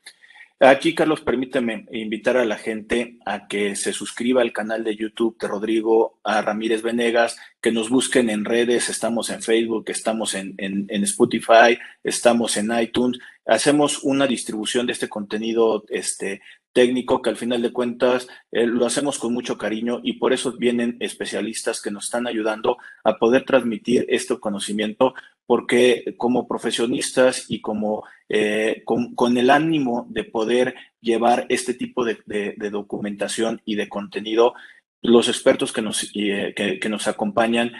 Aquí, 0.62 0.94
Carlos, 0.94 1.23
permíteme 1.23 1.87
invitar 1.90 2.37
a 2.37 2.44
la 2.44 2.59
gente 2.59 3.16
a 3.25 3.49
que 3.49 3.75
se 3.77 3.94
suscriba 3.94 4.42
al 4.42 4.53
canal 4.53 4.85
de 4.85 4.94
YouTube 4.94 5.38
de 5.40 5.49
Rodrigo 5.49 6.20
a 6.23 6.42
Ramírez 6.42 6.83
Venegas, 6.83 7.38
que 7.62 7.73
nos 7.73 7.88
busquen 7.88 8.29
en 8.29 8.44
redes, 8.44 8.90
estamos 8.90 9.31
en 9.31 9.42
Facebook, 9.42 9.85
estamos 9.87 10.35
en, 10.35 10.55
en, 10.59 11.03
Spotify, 11.05 11.79
estamos 12.05 12.59
en 12.59 12.79
iTunes. 12.79 13.18
Hacemos 13.46 14.03
una 14.03 14.27
distribución 14.27 14.87
de 14.87 14.92
este 14.92 15.09
contenido 15.09 15.87
este, 15.88 16.42
técnico 16.72 17.20
que 17.22 17.30
al 17.30 17.37
final 17.37 17.62
de 17.62 17.72
cuentas 17.72 18.28
eh, 18.52 18.66
lo 18.66 18.87
hacemos 18.87 19.18
con 19.18 19.35
mucho 19.35 19.59
cariño 19.59 20.00
y 20.02 20.14
por 20.14 20.33
eso 20.33 20.56
vienen 20.56 20.96
especialistas 21.00 21.80
que 21.80 21.90
nos 21.90 22.04
están 22.04 22.26
ayudando 22.26 22.78
a 23.04 23.18
poder 23.18 23.44
transmitir 23.44 24.06
este 24.09 24.38
conocimiento 24.38 25.14
porque 25.46 26.14
como 26.16 26.46
profesionistas 26.46 27.46
y 27.48 27.61
como 27.61 28.04
eh, 28.28 28.85
con, 28.85 29.37
el 29.37 29.50
ánimo 29.50 30.06
de 30.09 30.22
poder 30.22 30.76
llevar 31.00 31.46
este 31.48 31.74
tipo 31.74 32.04
de, 32.04 32.54
documentación 32.70 33.61
y 33.64 33.74
de 33.74 33.88
contenido, 33.88 34.54
los 35.02 35.28
expertos 35.28 35.72
que 35.72 35.83
nos, 35.83 36.12
eh, 36.14 36.54
que, 36.54 36.88
nos 36.88 37.09
acompañan 37.09 37.72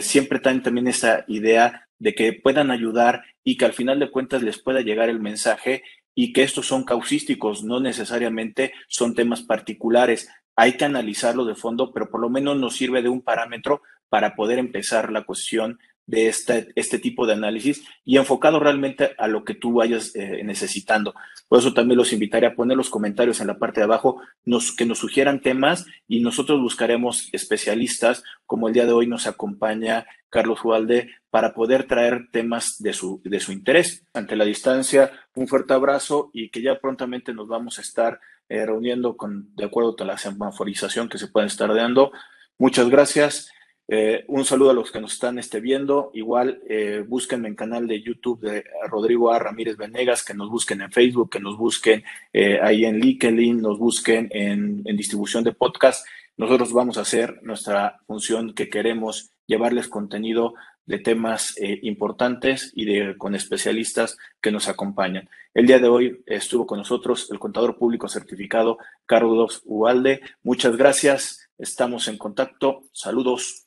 siempre 0.00 0.38
tienen 0.38 0.62
también 0.62 0.88
esa 0.88 1.26
idea 1.28 1.86
de 1.98 2.14
que 2.14 2.32
puedan 2.32 2.70
ayudar 2.70 3.22
y 3.44 3.58
que 3.58 3.66
al 3.66 3.74
final 3.74 4.00
de 4.00 4.10
cuentas 4.10 4.42
les 4.42 4.58
pueda 4.58 4.80
llegar 4.80 5.10
el 5.10 5.20
mensaje 5.20 5.82
y 6.14 6.32
que 6.32 6.42
estos 6.42 6.66
son 6.66 6.84
causísticos, 6.84 7.62
no 7.62 7.80
necesariamente 7.80 8.72
son 8.88 9.14
temas 9.14 9.42
particulares. 9.42 10.28
Hay 10.56 10.76
que 10.76 10.84
analizarlo 10.84 11.44
de 11.44 11.54
fondo, 11.54 11.92
pero 11.92 12.10
por 12.10 12.20
lo 12.20 12.28
menos 12.28 12.56
nos 12.58 12.76
sirve 12.76 13.02
de 13.02 13.08
un 13.08 13.22
parámetro 13.22 13.82
para 14.08 14.34
poder 14.34 14.58
empezar 14.58 15.12
la 15.12 15.22
cuestión 15.22 15.78
de 16.10 16.26
este, 16.26 16.72
este 16.74 16.98
tipo 16.98 17.24
de 17.24 17.34
análisis 17.34 17.84
y 18.04 18.16
enfocado 18.16 18.58
realmente 18.58 19.14
a 19.16 19.28
lo 19.28 19.44
que 19.44 19.54
tú 19.54 19.74
vayas 19.74 20.14
eh, 20.16 20.42
necesitando. 20.42 21.14
Por 21.48 21.60
eso 21.60 21.72
también 21.72 21.98
los 21.98 22.12
invitaré 22.12 22.48
a 22.48 22.56
poner 22.56 22.76
los 22.76 22.90
comentarios 22.90 23.40
en 23.40 23.46
la 23.46 23.58
parte 23.58 23.78
de 23.80 23.84
abajo, 23.84 24.20
nos, 24.44 24.74
que 24.74 24.86
nos 24.86 24.98
sugieran 24.98 25.40
temas 25.40 25.86
y 26.08 26.20
nosotros 26.20 26.60
buscaremos 26.60 27.28
especialistas, 27.32 28.24
como 28.44 28.66
el 28.66 28.74
día 28.74 28.86
de 28.86 28.92
hoy 28.92 29.06
nos 29.06 29.28
acompaña 29.28 30.04
Carlos 30.28 30.64
Ualde, 30.64 31.12
para 31.30 31.54
poder 31.54 31.86
traer 31.86 32.28
temas 32.32 32.76
de 32.80 32.92
su, 32.92 33.20
de 33.24 33.38
su 33.38 33.52
interés. 33.52 34.04
Ante 34.12 34.34
la 34.34 34.44
distancia, 34.44 35.12
un 35.36 35.46
fuerte 35.46 35.74
abrazo 35.74 36.30
y 36.32 36.50
que 36.50 36.60
ya 36.60 36.80
prontamente 36.80 37.32
nos 37.32 37.46
vamos 37.46 37.78
a 37.78 37.82
estar 37.82 38.18
eh, 38.48 38.66
reuniendo 38.66 39.16
con, 39.16 39.54
de 39.54 39.66
acuerdo 39.66 39.94
con 39.94 40.08
la 40.08 40.18
semaforización 40.18 41.08
que 41.08 41.18
se 41.18 41.28
pueden 41.28 41.46
estar 41.46 41.72
dando. 41.72 42.10
Muchas 42.58 42.88
gracias. 42.88 43.52
Eh, 43.92 44.24
un 44.28 44.44
saludo 44.44 44.70
a 44.70 44.72
los 44.72 44.92
que 44.92 45.00
nos 45.00 45.14
están 45.14 45.40
este, 45.40 45.58
viendo. 45.58 46.12
Igual 46.14 46.62
eh, 46.68 47.04
búsquenme 47.04 47.48
en 47.48 47.56
canal 47.56 47.88
de 47.88 48.00
YouTube 48.00 48.40
de 48.40 48.64
Rodrigo 48.88 49.32
A. 49.32 49.40
Ramírez 49.40 49.76
Venegas, 49.76 50.24
que 50.24 50.32
nos 50.32 50.48
busquen 50.48 50.80
en 50.80 50.92
Facebook, 50.92 51.28
que 51.28 51.40
nos 51.40 51.58
busquen 51.58 52.04
eh, 52.32 52.60
ahí 52.62 52.84
en 52.84 53.00
LinkedIn, 53.00 53.60
nos 53.60 53.80
busquen 53.80 54.28
en, 54.30 54.84
distribución 54.84 55.42
de 55.42 55.54
podcast. 55.54 56.06
Nosotros 56.36 56.72
vamos 56.72 56.98
a 56.98 57.00
hacer 57.00 57.42
nuestra 57.42 57.98
función 58.06 58.54
que 58.54 58.68
queremos 58.68 59.32
llevarles 59.48 59.88
contenido 59.88 60.54
de 60.86 61.00
temas 61.00 61.56
eh, 61.58 61.80
importantes 61.82 62.70
y 62.76 62.84
de, 62.84 63.16
con 63.18 63.34
especialistas 63.34 64.18
que 64.40 64.52
nos 64.52 64.68
acompañan. 64.68 65.28
El 65.52 65.66
día 65.66 65.80
de 65.80 65.88
hoy 65.88 66.22
estuvo 66.26 66.64
con 66.64 66.78
nosotros 66.78 67.28
el 67.32 67.40
contador 67.40 67.76
público 67.76 68.08
certificado 68.08 68.78
Carlos 69.04 69.62
Ubalde. 69.64 70.20
Muchas 70.44 70.76
gracias. 70.76 71.50
Estamos 71.58 72.06
en 72.06 72.18
contacto. 72.18 72.84
Saludos. 72.92 73.66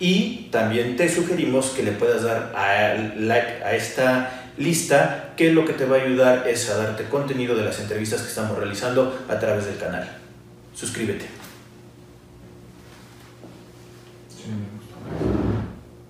Y 0.00 0.48
también 0.52 0.96
te 0.96 1.08
sugerimos 1.08 1.70
que 1.70 1.82
le 1.82 1.92
puedas 1.92 2.22
dar 2.22 2.52
a 2.54 2.94
like 3.16 3.64
a 3.64 3.74
esta 3.74 4.52
lista, 4.56 5.34
que 5.36 5.52
lo 5.52 5.64
que 5.64 5.72
te 5.72 5.84
va 5.84 5.96
a 5.96 6.02
ayudar 6.02 6.48
es 6.48 6.68
a 6.70 6.76
darte 6.76 7.04
contenido 7.04 7.56
de 7.56 7.64
las 7.64 7.80
entrevistas 7.80 8.22
que 8.22 8.28
estamos 8.28 8.56
realizando 8.56 9.26
a 9.28 9.38
través 9.38 9.66
del 9.66 9.76
canal. 9.76 10.08
Suscríbete. 10.74 11.37